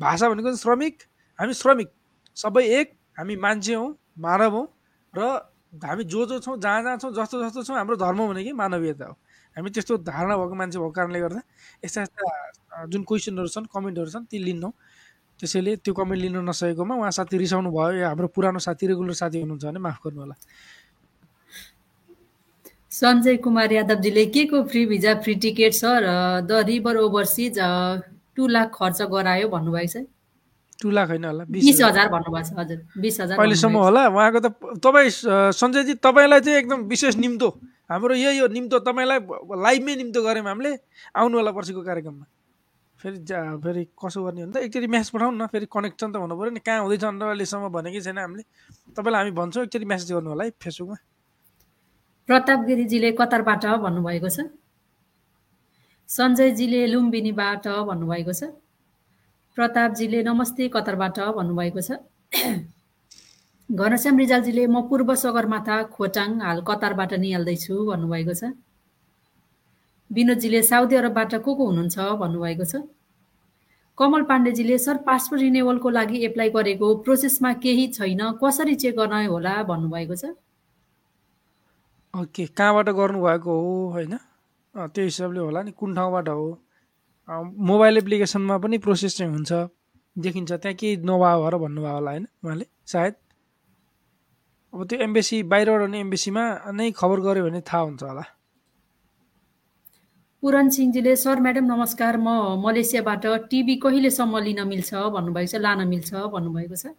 भाषा 0.00 0.28
भनेको 0.28 0.50
नि 0.50 0.56
श्रमिक 0.56 1.02
हामी 1.38 1.54
श्रमिक। 1.54 1.88
सबै 2.36 2.64
एक 2.80 2.92
हामी 3.18 3.36
मान्छे 3.36 3.74
हौँ 3.74 3.90
मानव 4.18 4.54
हौँ 4.56 4.66
र 5.14 5.20
हामी 5.84 6.04
जो 6.04 6.26
जो 6.26 6.38
छौँ 6.38 6.58
जहाँ 6.58 6.82
जहाँ 6.82 6.96
छौँ 6.98 7.12
जस्तो 7.14 7.42
जस्तो 7.44 7.62
छौँ 7.62 7.76
हाम्रो 7.76 7.96
धर्म 7.96 8.26
भनेकै 8.28 8.52
मानवीयता 8.54 9.06
हो। 9.06 9.16
हामी 9.56 9.70
त्यस्तो 9.70 9.94
धारणा 10.02 10.34
भएको 10.36 10.54
मान्छे 10.54 10.78
भएको 10.78 10.92
कारणले 10.98 11.20
गर्दा 11.24 11.40
यस्ता 11.84 12.00
यस्ता 12.02 12.84
जुन 12.90 13.02
क्वेसनहरू 13.08 13.48
छन् 13.54 13.66
कमेन्टहरू 13.74 14.10
छन् 14.10 14.26
ती 14.30 14.38
लिन्नौँ। 14.38 14.72
त्यसैले 15.40 15.72
त्यो 15.82 15.92
कमेन्ट 15.94 16.20
लिन 16.22 16.36
नसकेकोमा 16.46 16.94
उहाँ 16.94 17.10
साथी 17.10 17.36
रिसाउनु 17.38 17.70
भयो 17.70 17.92
या 18.02 18.08
हाम्रो 18.14 18.28
पुरानो 18.34 18.58
साथी 18.62 18.86
रेगुलर 18.86 19.14
साथी 19.18 19.38
हुनुहुन्छ 19.42 19.64
भने 19.66 19.80
माफ 19.82 19.98
गर्नु 20.04 20.20
होला 20.22 20.36
सञ्जय 22.94 23.36
कुमार 23.42 23.72
यादवजीले 23.72 24.24
के 24.30 24.44
को 24.46 24.62
free 24.70 24.86
visa 24.86 25.14
free 25.22 25.34
ticket 25.42 25.72
sir 25.74 26.06
the 26.46 26.62
river 26.66 26.96
overseas 27.02 27.58
two 28.36 28.46
lakh 28.46 28.70
खर्च 28.74 29.02
गरायो 29.10 29.48
भन्नुभएको 29.50 29.90
छ 29.90 30.06
टु 30.82 30.90
लाख 30.90 31.08
होइन 31.08 31.24
होला 31.24 31.44
बिस 31.50 31.80
हजार। 31.82 32.08
भन्नुभएको 32.14 32.46
छ 32.46 32.58
हजुर। 32.58 32.78
बिस 33.02 33.20
हजार 33.20 33.38
अहिलेसम्म 33.38 33.76
होला? 33.78 34.02
उहाँको 34.08 34.38
त 34.38 34.46
तपाईँ 34.78 35.10
सञ्जयजी 35.58 35.94
तपाईँलाई 35.98 36.40
चाहिँ 36.40 36.58
एकदम 36.58 36.78
विशेष 36.86 37.16
निम्तो। 37.16 37.48
हाम्रो 37.90 38.14
यही 38.14 38.38
हो 38.38 38.46
निम्तो 38.48 38.78
तपाईँलाई 38.80 39.18
लाइभमै 39.64 39.94
निम्तो 40.00 40.20
गऱ्यौँ 40.24 40.46
हामीले 40.46 40.72
आउनु 41.14 41.34
होला 41.38 41.52
पर्सिको 41.52 41.82
कार्यक्रममा। 41.84 42.26
फेरि 43.00 43.18
जा 43.28 43.38
फेरि 43.60 43.82
कसो 43.92 44.24
गर्ने 44.24 44.40
हो 44.42 44.48
भने 44.48 44.60
त? 44.60 44.64
एकचोटि 44.64 44.86
म्यासेज 44.88 45.10
पठाउनु 45.12 45.36
न 45.36 45.46
फेरि 45.52 45.66
कनेक्सन 45.68 46.08
त 46.12 46.16
हुनु 46.16 46.34
पऱ्यो 46.38 46.50
नि। 46.56 46.60
कहाँ 46.64 46.80
हुँदैछ 46.80 47.04
भनेर 47.04 47.28
अहिलेसम्म 47.28 47.68
भनेकै 47.68 48.00
छैन 48.00 48.18
हामीले। 48.18 48.42
तपाईँलाई 48.96 49.20
हामी 49.20 49.32
भन्छौँ 49.36 49.62
एकचोटि 49.68 49.84
म्यासेज 49.84 50.12
गर्नु 50.12 50.28
होला 50.32 50.44
है 50.44 50.50
फेसबुकमा। 50.56 50.96
प्रताप 52.28 52.60
गिरिजीले 52.64 53.12
कतारबाट 53.20 53.64
भन्नुभएको 53.84 54.28
छ? 54.32 54.48
सञ्जयजीले 56.08 56.80
लुम्बिनीबाट 56.92 57.66
भन्नुभएको 57.68 58.32
छ? 58.32 58.42
प्रतापजीले 59.56 60.22
नमस्ते 60.24 60.68
कतारबाट 60.72 61.18
भन्नुभएको 61.36 61.80
छ? 61.80 62.00
घनश्याम 63.70 64.18
रिजालजीले 64.18 64.66
म 64.66 64.80
पूर्व 64.88 65.14
सगरमाथा 65.16 65.76
खोटाङ 65.94 66.40
हाल 66.40 66.60
कतारबाट 66.68 67.12
निहाल्दैछु 67.20 67.74
भन्नुभएको 67.86 68.34
छ। 68.34 68.52
विनोदजीले 70.10 70.60
साउदी 70.62 70.94
अरबबाट 70.96 71.34
को 71.44 71.54
को 71.54 71.62
हुनुहुन्छ 71.66 71.96
भन्नुभएको 72.20 72.64
छ। 72.64 72.82
कमल 73.98 74.22
पाण्डेजीले 74.28 74.76
सर 74.78 74.96
पासपोर्ट 75.06 75.40
रिनेवलको 75.42 75.88
लागि 75.90 76.18
एप्लाई 76.28 76.50
गरेको 76.50 76.86
प्रोसेसमा 77.04 77.52
केही 77.64 77.86
छैन 77.96 78.22
कसरी 78.42 78.74
चेक 78.84 78.94
गर्ने 78.96 79.24
होला 79.32 79.54
भन्नुभएको 79.64 80.14
छ। 80.14 80.24
ओके 82.14 82.46
कहाँबाट 82.52 82.88
गर्नुभएको 83.00 83.52
हो 83.64 83.74
होइन? 83.96 84.14
त्यो 84.74 85.04
हिसाबले 85.04 85.40
होला 85.40 85.62
नि 85.62 85.72
कुन 85.72 85.94
ठाउँबाट 85.94 86.28
हो? 86.28 86.46
मोबाइल 87.64 87.96
एप्लिकेसनमा 87.98 88.56
पनि 88.60 88.78
प्रोसेस 88.84 89.16
चाहिँ 89.18 89.32
हुन्छ 89.32 89.52
देखिन्छ 90.16 90.52
त्यहाँ 90.52 90.74
केही 90.76 90.96
नभए 91.08 91.34
भएर 91.42 91.54
भन्नुभयो 91.64 91.94
होला 91.94 92.10
होइन 92.10 92.26
उहाँले? 92.44 92.66
सायद। 92.86 93.14
अब 94.74 94.82
त्यो 94.90 94.98
एम्बेसी 95.06 95.36
बाहिरबाट 95.46 95.80
हुने 95.86 95.98
एम्बेसीमा 96.02 96.44
नै 96.74 96.90
खबर 96.98 97.18
गऱ्यो 97.24 97.42
भने 97.46 97.60
थाहा 97.62 97.82
हुन्छ 97.86 98.02
होला। 98.02 98.24
पुरन 100.42 100.66
सिंहजीले 100.74 101.14
सर 101.14 101.38
म्याडम 101.46 101.66
नमस्कार। 101.70 102.14
म 102.18 102.58
मलेसियाबाट 102.58 103.24
टिभी 103.54 103.74
कहिलेसम्म 103.78 104.34
लिन 104.46 104.60
मिल्छ? 104.66 104.90
भन्नुभएको 105.14 105.46
छ। 105.46 105.62
लान 105.62 105.86
मिल्छ 105.86 106.10
भन्नुभएको 106.34 106.74
छ। 106.74 106.90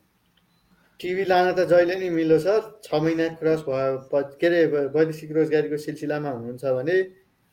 टिभी 0.99 1.23
लान 1.27 1.51
त 1.51 1.67
जहिले 1.67 1.95
नि 1.99 2.09
मिल्यो 2.15 2.39
सर। 2.47 2.79
छ 2.79 2.95
महिना 2.95 3.27
क्रस 3.43 3.67
भयो। 3.67 4.23
के 4.39 4.47
अरे 4.47 4.59
वैदेशिक 4.95 5.35
रोजगारीको 5.35 5.77
सिलसिलामा 5.83 6.29
हुनुहुन्छ 6.31 6.63
भने 6.79 6.95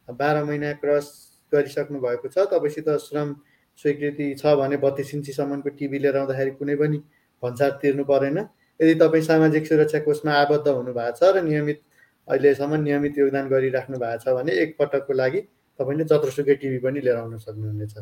बाह्र 0.09 0.47
महिना 0.47 0.73
क्रस 0.79 1.07
गरिसक्नु 1.51 1.99
भएको 1.99 2.31
छ। 2.31 2.47
तपाईँसित 2.47 2.89
श्रम 3.11 3.29
स्वीकृति 3.75 4.27
छ 4.39 4.55
भने 4.55 4.77
बत्तिस 4.79 5.15
इन्चीसम्मको 5.19 5.71
टिभी 5.75 5.99
लिएर 5.99 6.17
आउँदाखेरि 6.23 6.51
कुनै 6.63 6.75
पनि 6.79 6.99
भन्सार 7.43 7.71
तिर्नु 7.83 8.05
परेन। 8.07 8.39
यदि 8.83 8.95
तपाईँ 9.01 9.23
सामाजिक 9.25 9.67
सुरक्षा 9.67 9.99
कोषमा 10.07 10.33
आबद्ध 10.35 10.69
हुनु 10.69 10.93
भएको 10.93 11.17
छ 11.19 11.35
र 11.37 11.43
नियमित 11.43 11.79
अहिलेसम्म 12.29 12.83
नियमित 12.83 13.19
योगदान 13.19 13.49
गरिराख्नु 13.49 13.99
भएको 13.99 14.19
छ 14.25 14.35
भने 14.37 14.53
एकपटकको 14.63 15.13
लागि 15.15 15.41
तपाईँले 15.79 16.05
जत्रोसुकै 16.11 16.55
टिभी 16.63 16.79
पनि 16.83 17.01
लिएर 17.01 17.17
आउन 17.17 17.39
सक्नुहुनेछ। 17.39 17.95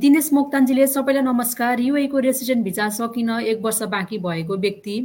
दिनेश 0.00 0.32
मोक्तानजीले 0.32 0.86
सबैलाई 0.88 1.22
नमस्कार। 1.22 1.80
युएको 1.80 2.18
रेसिडेन्ट 2.26 2.64
भिजा 2.64 2.88
सकिन 2.96 3.30
एक 3.52 3.60
वर्ष 3.62 3.82
बाँकी 3.92 4.18
भएको 4.24 4.56
व्यक्ति 4.56 4.96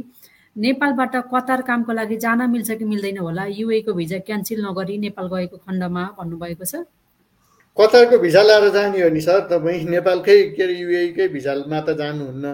नेपालबाट 0.56 1.16
कतार 1.28 1.62
कामको 1.68 1.92
लागि 1.92 2.16
जान 2.16 2.40
मिल्छ 2.50 2.70
कि 2.70 2.84
मिल्दैन 2.84 3.18
होला? 3.18 3.44
युएको 3.58 3.92
भिजा 3.92 4.18
क्यान्सल 4.24 4.64
नगरी 4.66 4.96
नेपाल 4.98 5.26
गएको 5.28 5.56
खण्डमा 5.58 6.04
भन्नुभएको 6.18 6.64
छ। 6.64 6.84
कतारको 7.76 8.18
भिजा 8.18 8.42
लाएर 8.42 8.68
जाने 8.70 9.00
हो 9.02 9.08
नि 9.08 9.20
सर? 9.20 9.40
तपाईँ 9.48 9.84
नेपालकै 9.88 10.36
के 10.52 10.62
अरे 10.62 10.74
युएकै 10.76 11.28
भिजामा 11.28 11.80
त 11.80 11.96
जानुहुन्न। 11.96 12.46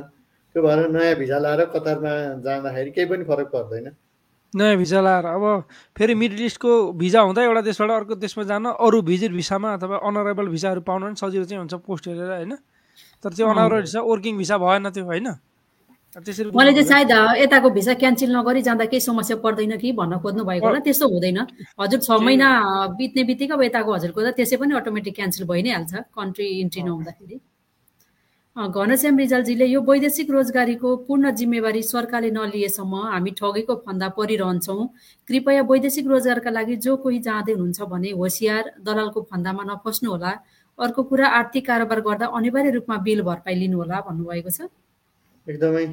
त्यो 0.55 0.63
भएर 0.63 0.81
नयाँ 0.95 1.15
भिजा 1.19 1.39
लाएर 1.39 1.65
कतारमा 1.75 2.13
जाँदाखेरि 2.45 2.91
केही 2.95 3.07
पनि 3.11 3.25
फरक 3.27 3.49
पर्दैन। 3.51 3.87
नयाँ 4.55 4.77
भिजा 4.79 5.01
लाएर 5.01 5.27
अब 5.27 5.45
फेरि 5.99 6.15
मिडल 6.15 6.41
इस्टको 6.47 6.93
भिजा 6.95 7.21
हुँदा 7.21 7.43
एउटा 7.43 7.61
देशबाट 7.67 7.91
अर्को 7.91 8.15
देशमा 8.15 8.45
जान 8.47 8.65
अरू 8.79 9.03
भिजिट 9.03 9.33
भिसामा 9.35 9.69
अथवा 9.75 9.97
अनरेबल 10.07 10.47
भिसाहरू 10.55 10.81
पाउन 10.87 11.03
पनि 11.03 11.17
सजिलो 11.19 11.45
चाहिँ 11.45 11.61
हुन्छ 11.67 11.75
पोस्ट 11.83 12.09
हेरेर 12.09 12.31
होइन? 12.39 12.55
तर 13.21 13.31
त्यो 13.35 13.47
अनरेबल 13.47 13.81
भिसा 13.91 14.01
वर्किङ 14.01 14.35
भिसा 14.39 14.57
भएन 14.59 14.91
त्यो 14.95 15.05
होइन? 15.05 15.29
उहाँले 16.17 16.73
चाहिँ 16.73 16.89
सायद 16.89 17.13
यताको 17.39 17.71
भिसा 17.71 17.95
क्यान्सल 17.95 18.31
नगरी 18.37 18.63
जाँदा 18.65 18.85
केही 18.89 19.01
समस्या 19.01 19.37
पर्दैन 19.45 19.77
कि 19.77 19.93
भन्न 19.93 20.19
खोज्नु 20.25 20.45
भएको 20.45 20.67
होला। 20.67 20.81
त्यस्तो 20.81 21.09
हुँदैन। 21.09 21.39
हजुर 21.81 22.01
छ 22.01 22.11
महिना 22.25 22.49
बित्ने 22.97 23.23
बित्तिकै 23.29 23.55
अब 23.55 23.63
यताको 23.63 23.91
हजुरको 23.93 24.21
त 24.25 24.33
त्यसै 24.41 24.57
पनि 24.57 24.75
अटोमेटिक 24.81 25.15
क्यान्सल 25.15 25.45
भइ 25.45 25.63
नै 25.63 25.71
हाल्छ 25.77 25.93
कन्ट्री 26.17 26.47
इन्ट्री 26.65 26.83
नहुँदाखेरि। 26.83 27.37
घनश्याम 28.57 29.19
रिजालजीले 29.19 29.67
यो 29.69 29.81
वैदेशिक 29.85 30.31
रोजगारीको 30.31 30.89
पूर्ण 31.07 31.31
जिम्मेवारी 31.31 31.83
सरकारले 31.85 32.31
नलिएसम्म 32.35 32.95
हामी 33.13 33.31
ठगेको 33.39 33.75
फन्दा 33.87 34.09
परिरहन्छौँ। 34.19 34.83
कृपया 35.29 35.63
वैदेशिक 35.63 36.07
रोजगारका 36.09 36.51
लागि 36.51 36.77
जो 36.83 36.97
कोही 37.05 37.19
जाँदै 37.21 37.53
हुनुहुन्छ 37.53 37.81
भने 37.85 38.11
होसियार 38.19 38.65
दलालको 38.83 39.21
फन्दामा 39.31 39.63
नफस्नु 39.71 40.11
होला 40.11 40.33
अर्को 40.79 41.03
कुरा 41.05 41.27
आर्थिक 41.39 41.67
कारोबार 41.67 42.01
गर्दा 42.01 42.27
अनिवार्य 42.35 42.71
रूपमा 42.81 42.97
बिल 43.07 43.23
भरपाई 43.23 43.55
लिनुहोला 43.55 44.01
भन्नुभएको 44.09 44.51
छ। 44.51 44.61
एकदमै 45.49 45.85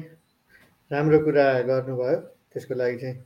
राम्रो 0.90 1.18
कुरा 1.26 1.46
गर्नुभयो। 1.68 2.16
त्यसको 2.52 2.74
लागि 2.80 2.96
चाहिँ 3.02 3.16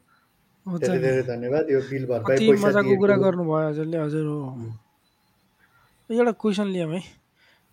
धेरै। 0.81 0.99
धेरै 1.05 1.23
धन्यवाद। 1.31 1.65
यो 1.71 1.81
बिल 1.91 2.05
भरपाई 2.11 2.37
पैसा 2.39 2.67
मजाको 2.67 2.93
कुरा 3.03 3.17
गर्नुभयो 3.25 3.69
हजुरले 3.69 3.99
हजुर 4.05 4.27
हो। 4.27 4.39
एउटा 6.11 6.33
क्वेसन 6.43 6.67
लियौँ 6.75 6.91
है। 6.95 7.01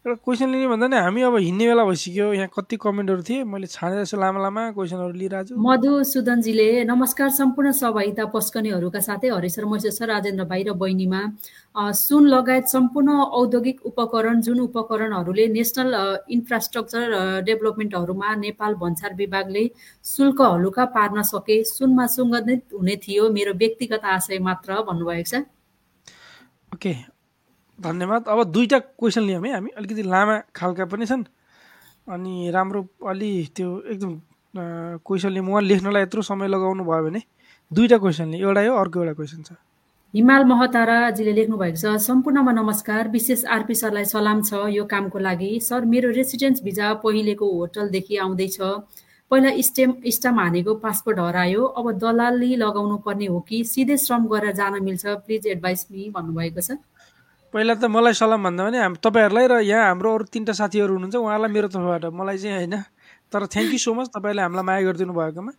एउटा 0.06 0.24
क्वेसन 0.24 0.50
लिने 0.52 0.68
भन्दा 0.68 0.88
नि 0.88 0.96
हामी 0.96 1.22
अब 1.28 1.36
हिँड्ने 1.36 1.66
बेला 1.68 1.84
भइसक्यो। 1.84 2.26
यहाँ 2.34 2.48
कति 2.56 2.76
कमेन्टहरू 2.80 3.22
थिए 3.28 3.44
मैले 3.44 3.68
छानेर 3.68 4.00
यसो 4.00 4.18
लामा 4.18 4.40
लामा 4.40 4.62
क्वेसनहरू 4.72 5.14
लिइरहेको 5.20 5.48
छु 5.50 5.56
मधुसूदनजीले 5.60 6.68
नमस्कार 6.88 7.30
सम्पूर्ण 7.36 7.72
सहभागिता 7.76 8.26
पस्कनेहरूका 8.32 9.00
साथै 9.04 9.28
हरिशर 9.28 9.66
महेश्वर 9.68 10.08
राजेन्द्र 10.08 10.46
भाइ 10.48 10.64
र 10.64 10.72
बहिनीमा 10.80 11.22
सुन 11.98 12.28
लगायत 12.30 12.68
सम्पूर्ण 12.72 13.10
औद्योगिक 13.42 13.78
उपकरण 13.84 14.42
जुन 14.48 14.60
उपकरणहरूले 14.70 15.48
नेसनल 15.58 15.92
इन्फ्रास्ट्रक्चर 16.32 17.04
डेभलपमेन्टहरूमा 17.44 18.36
नेपाल 18.46 18.74
भन्सार 18.80 19.14
विभागले 19.20 19.66
शुल्क 20.06 20.42
हलुका 20.42 20.86
पार्न 20.96 21.22
सके 21.34 21.64
सुनमा 21.74 22.08
सुगन्धित 22.16 22.80
हुने 22.80 22.96
थियो 23.04 23.30
मेरो 23.34 23.54
व्यक्तिगत 23.60 24.06
आशय 24.16 24.40
मात्र 24.40 24.82
भन्नुभएको 24.88 25.30
छ। 25.30 25.44
ओके। 26.72 26.96
धन्यवाद। 27.80 28.28
अब 28.28 28.44
दुईवटा 28.52 28.80
क्वेसन 28.80 29.24
लियौँ 29.24 29.42
है 29.46 29.54
हामी। 29.54 29.70
अलिकति 29.78 30.04
लामा 30.04 30.36
खालका 30.56 30.86
पनि 30.86 31.06
छन्। 31.06 31.24
अनि 32.08 32.52
राम्रो 32.52 32.82
अलि 33.06 33.32
त्यो 33.56 33.70
एकदम 33.94 34.14
क्वेसनले 35.06 35.40
उहाँ 35.40 35.62
लेख्नलाई 35.62 36.04
यत्रो 36.04 36.22
समय 36.22 36.48
लगाउनु 36.48 36.84
भयो 36.84 37.04
भने 37.06 37.22
दुईवटा 37.72 37.98
क्वेसन 37.98 38.28
लिए 38.32 38.42
एउटा 38.42 38.62
यो 38.62 38.74
अर्को 38.76 39.00
एउटा 39.00 39.14
क्वेसन 39.14 39.42
छ। 39.44 39.52
हिमाल 40.14 40.44
महताराजीले 40.48 41.34
लेख्नु 41.34 41.58
भएको 41.58 41.78
छ 41.78 42.00
सम्पूर्णमा 42.02 42.52
नमस्कार। 42.52 43.08
विशेष 43.12 43.46
आरपी 43.46 43.76
सरलाई 43.76 44.06
सलाम 44.08 44.42
छ। 44.42 44.72
यो 44.72 44.86
कामको 44.88 45.20
लागि 45.20 45.60
सर 45.62 45.86
मेरो 45.86 46.10
रेसिडेन्स 46.16 46.64
भिजा 46.64 46.94
पहिलेको 47.04 47.46
होटलदेखि 47.46 48.18
आउँदैछ। 48.18 48.58
पहिला 49.32 49.50
स्टेम 49.62 49.94
स्टाम्प 50.08 50.40
हानेको 50.40 50.74
पासपोर्ट 50.80 51.20
हरायो। 51.20 51.64
अब 51.78 51.92
दलाली 52.00 52.56
लगाउनु 52.56 52.98
पर्ने 53.04 53.26
हो 53.28 53.40
कि 53.44 53.64
सिधै 53.68 53.98
श्रम 54.00 54.26
गरेर 54.32 54.56
जान 54.56 54.82
मिल्छ। 54.84 55.06
प्लिज 55.28 55.48
एडभाइस 55.48 55.88
मी 55.92 56.10
भन्नुभएको 56.16 56.62
छ। 56.62 56.80
पहिला 57.54 57.74
त 57.80 57.86
मलाई 57.88 58.14
सलाम 58.14 58.44
भन्दा 58.44 58.64
भने 58.68 58.78
हाम 58.78 58.96
तपाईँहरूलाई 59.00 59.46
र 59.48 59.54
यहाँ 59.64 59.84
हाम्रो 59.88 60.10
अरू 60.16 60.26
तिनवटा 60.36 60.54
साथीहरू 60.60 60.94
हुनुहुन्छ 60.94 61.16
उहाँलाई 61.16 61.52
मेरो 61.56 61.68
तर्फबाट 61.72 62.06
मलाई 62.12 62.38
चाहिँ 62.38 62.56
होइन। 62.68 62.76
तर 63.32 63.46
थ्याङ्क 63.48 63.72
यू 63.72 63.80
सो 63.80 63.94
मच 63.96 64.08
तपाईँहरूले 64.12 64.44
हामीलाई 64.44 64.66
माया 64.68 64.82
गरिदिनु 64.88 65.14
भएकोमा। 65.16 65.52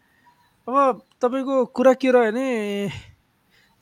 अब 0.68 0.76
तपाईँको 1.16 1.54
कुरा 1.72 1.92
के 1.96 2.08
रह्यो 2.12 2.28
भने 2.28 2.46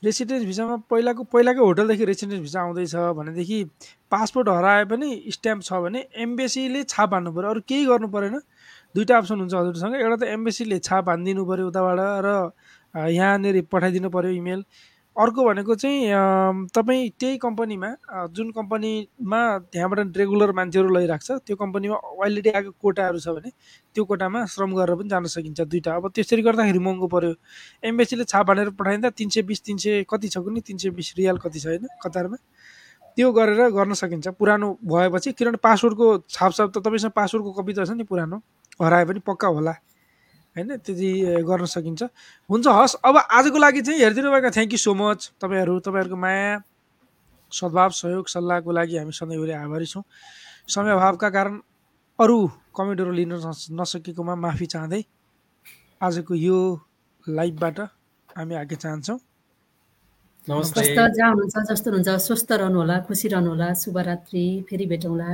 रेसिडेन्स 0.03 0.45
भिसामा 0.47 0.77
पहिलाको 0.87 1.23
पहिलाकै 1.35 1.61
होटलदेखि 1.67 2.05
रेसिडेन्स 2.07 2.43
भिसा 2.47 2.59
आउँदैछ 2.63 2.95
भनेदेखि 3.19 3.59
पासपोर्ट 4.13 4.49
हराए 4.55 4.85
पनि 4.87 5.09
स्ट्याम्प 5.35 5.63
छ 5.67 5.83
भने 5.83 6.01
एम्बेसीले 6.15 6.83
छाप 6.87 7.15
हान्नु 7.15 7.31
पऱ्यो 7.35 7.51
अरू 7.51 7.61
केही 7.67 7.85
गर्नु 7.91 8.09
परेन। 8.15 8.39
दुईवटा 8.95 9.15
अप्सन 9.19 9.39
हुन्छ 9.41 9.55
हजुरसँग। 9.55 9.95
एउटा 9.99 10.17
त 10.17 10.31
एम्बेसीले 10.31 10.79
छाप 10.79 11.09
हानिदिनु 11.11 11.43
पऱ्यो 11.43 11.67
उताबाट 11.69 11.99
र 12.27 12.31
यहाँनिर 12.95 13.57
पठाइदिनु 13.67 14.09
पऱ्यो 14.15 14.31
इमेल 14.41 14.61
अर्को 15.17 15.45
भनेको 15.45 15.75
चाहिँ 15.75 16.69
तपाईँ 16.77 17.09
त्यही 17.21 17.37
कम्पनीमा 17.39 17.89
जुन 18.37 18.51
कम्पनीमा 18.53 19.41
त्यहाँबाट 19.73 20.17
रेगुलर 20.17 20.53
मान्छेहरू 20.53 20.89
लैरहेको 20.95 21.25
छ 21.27 21.41
त्यो 21.47 21.57
कम्पनीमा 21.57 21.97
अलरेडी 22.25 22.51
आएको 22.51 22.71
कोटाहरू 22.85 23.19
छ 23.19 23.29
भने 23.37 23.51
त्यो 23.97 24.05
कोटामा 24.05 24.45
श्रम 24.55 24.75
गरेर 24.77 24.97
पनि 24.97 25.09
जान 25.09 25.25
सकिन्छ 25.35 25.61
दुइटा 25.73 25.95
अब 25.97 26.11
त्यसरी 26.15 26.43
गर्दाखेरि 26.43 26.79
महँगो 26.79 27.07
पऱ्यो 27.09 27.33
एम्बेसीले 27.89 28.25
छाप 28.29 28.51
हानेर 28.51 28.71
पठाइँदा 28.77 29.11
तिन 29.17 29.29
सय 29.33 29.43
बिस 29.49 29.63
तिन 29.65 29.77
सय 29.81 30.05
कति 30.05 30.29
छ 30.29 30.45
कुनै 30.45 30.61
तिन 30.61 30.77
सय 30.85 30.91
बिस 31.01 31.13
रियाल 31.19 31.39
कति 31.41 31.61
छ 31.61 31.67
होइन 31.67 31.89
कतारमा। 32.05 32.37
त्यो 33.17 33.33
गरेर 33.33 33.69
गर्न 33.73 33.93
सकिन्छ। 33.97 34.29
पुरानो 34.37 34.69
भएपछि 34.85 35.33
किनभने 35.33 35.59
पासवर्डको 35.65 36.07
छापछाप 36.29 36.69
त 36.71 36.85
तपाईँसँग 36.85 37.13
पासवर्डको 37.17 37.53
कपी 37.57 37.73
त 37.73 37.89
छ 37.89 37.97
नि 37.97 38.05
पुरानो 38.05 38.37
हराए 38.85 39.05
पनि 39.09 39.21
पक्का 39.25 39.49
होला। 39.49 39.73
होइन? 40.57 40.77
त्यति 40.77 41.11
गर्न 41.45 41.65
सकिन्छ। 41.65 42.03
हुन्छ 42.51 42.67
हस्। 42.67 42.95
अब 43.05 43.17
आजको 43.17 43.59
लागि 43.59 43.81
चाहिँ 43.83 44.01
हेरिदिनु 44.01 44.31
भएको 44.33 44.51
थ्याङ्क 44.51 44.73
यू 44.73 44.79
सो 44.79 44.95
मच 44.95 45.21
तपाईँहरू 45.41 45.79
तपाईँहरूको 45.85 46.17
माया 46.17 46.63
सद्भाव 47.53 47.91
सहयोग 47.91 48.27
सल्लाहको 48.29 48.71
लागि 48.73 48.97
हामी 48.97 49.13
सधैँभरि 49.13 49.53
आभारी 49.53 49.87
छौँ। 49.87 50.03
समय 50.69 50.91
अभावका 50.93 51.29
कारण 51.31 51.61
अरू 52.19 52.39
कमेन्टहरू 52.77 53.13
लिन 53.13 53.33
नस- 53.33 53.71
नसकेकोमा 53.71 54.35
माफी 54.35 54.67
चाहँदै 54.67 55.03
आजको 56.03 56.35
यो 56.35 56.59
लाइभबाट 57.29 57.79
हामी 58.37 58.55
आगे 58.55 58.77
चाहन्छौँ 58.77 59.19
नमस्ते। 60.49 60.81
स्वस्थ 60.81 61.17
जहाँ 61.17 61.31
हुनुहुन्छ 61.31 61.57
जस्तो 61.71 61.91
हुनुहुन्छ 61.91 62.23
स्वस्थ 62.23 62.53
रहनुहोला 62.53 62.97
खुसी 63.07 63.29
रहनुहोला 63.29 63.69
शुभरात्रि 63.75 64.45
फेरि 64.71 64.87
भेटौँला। 64.87 65.31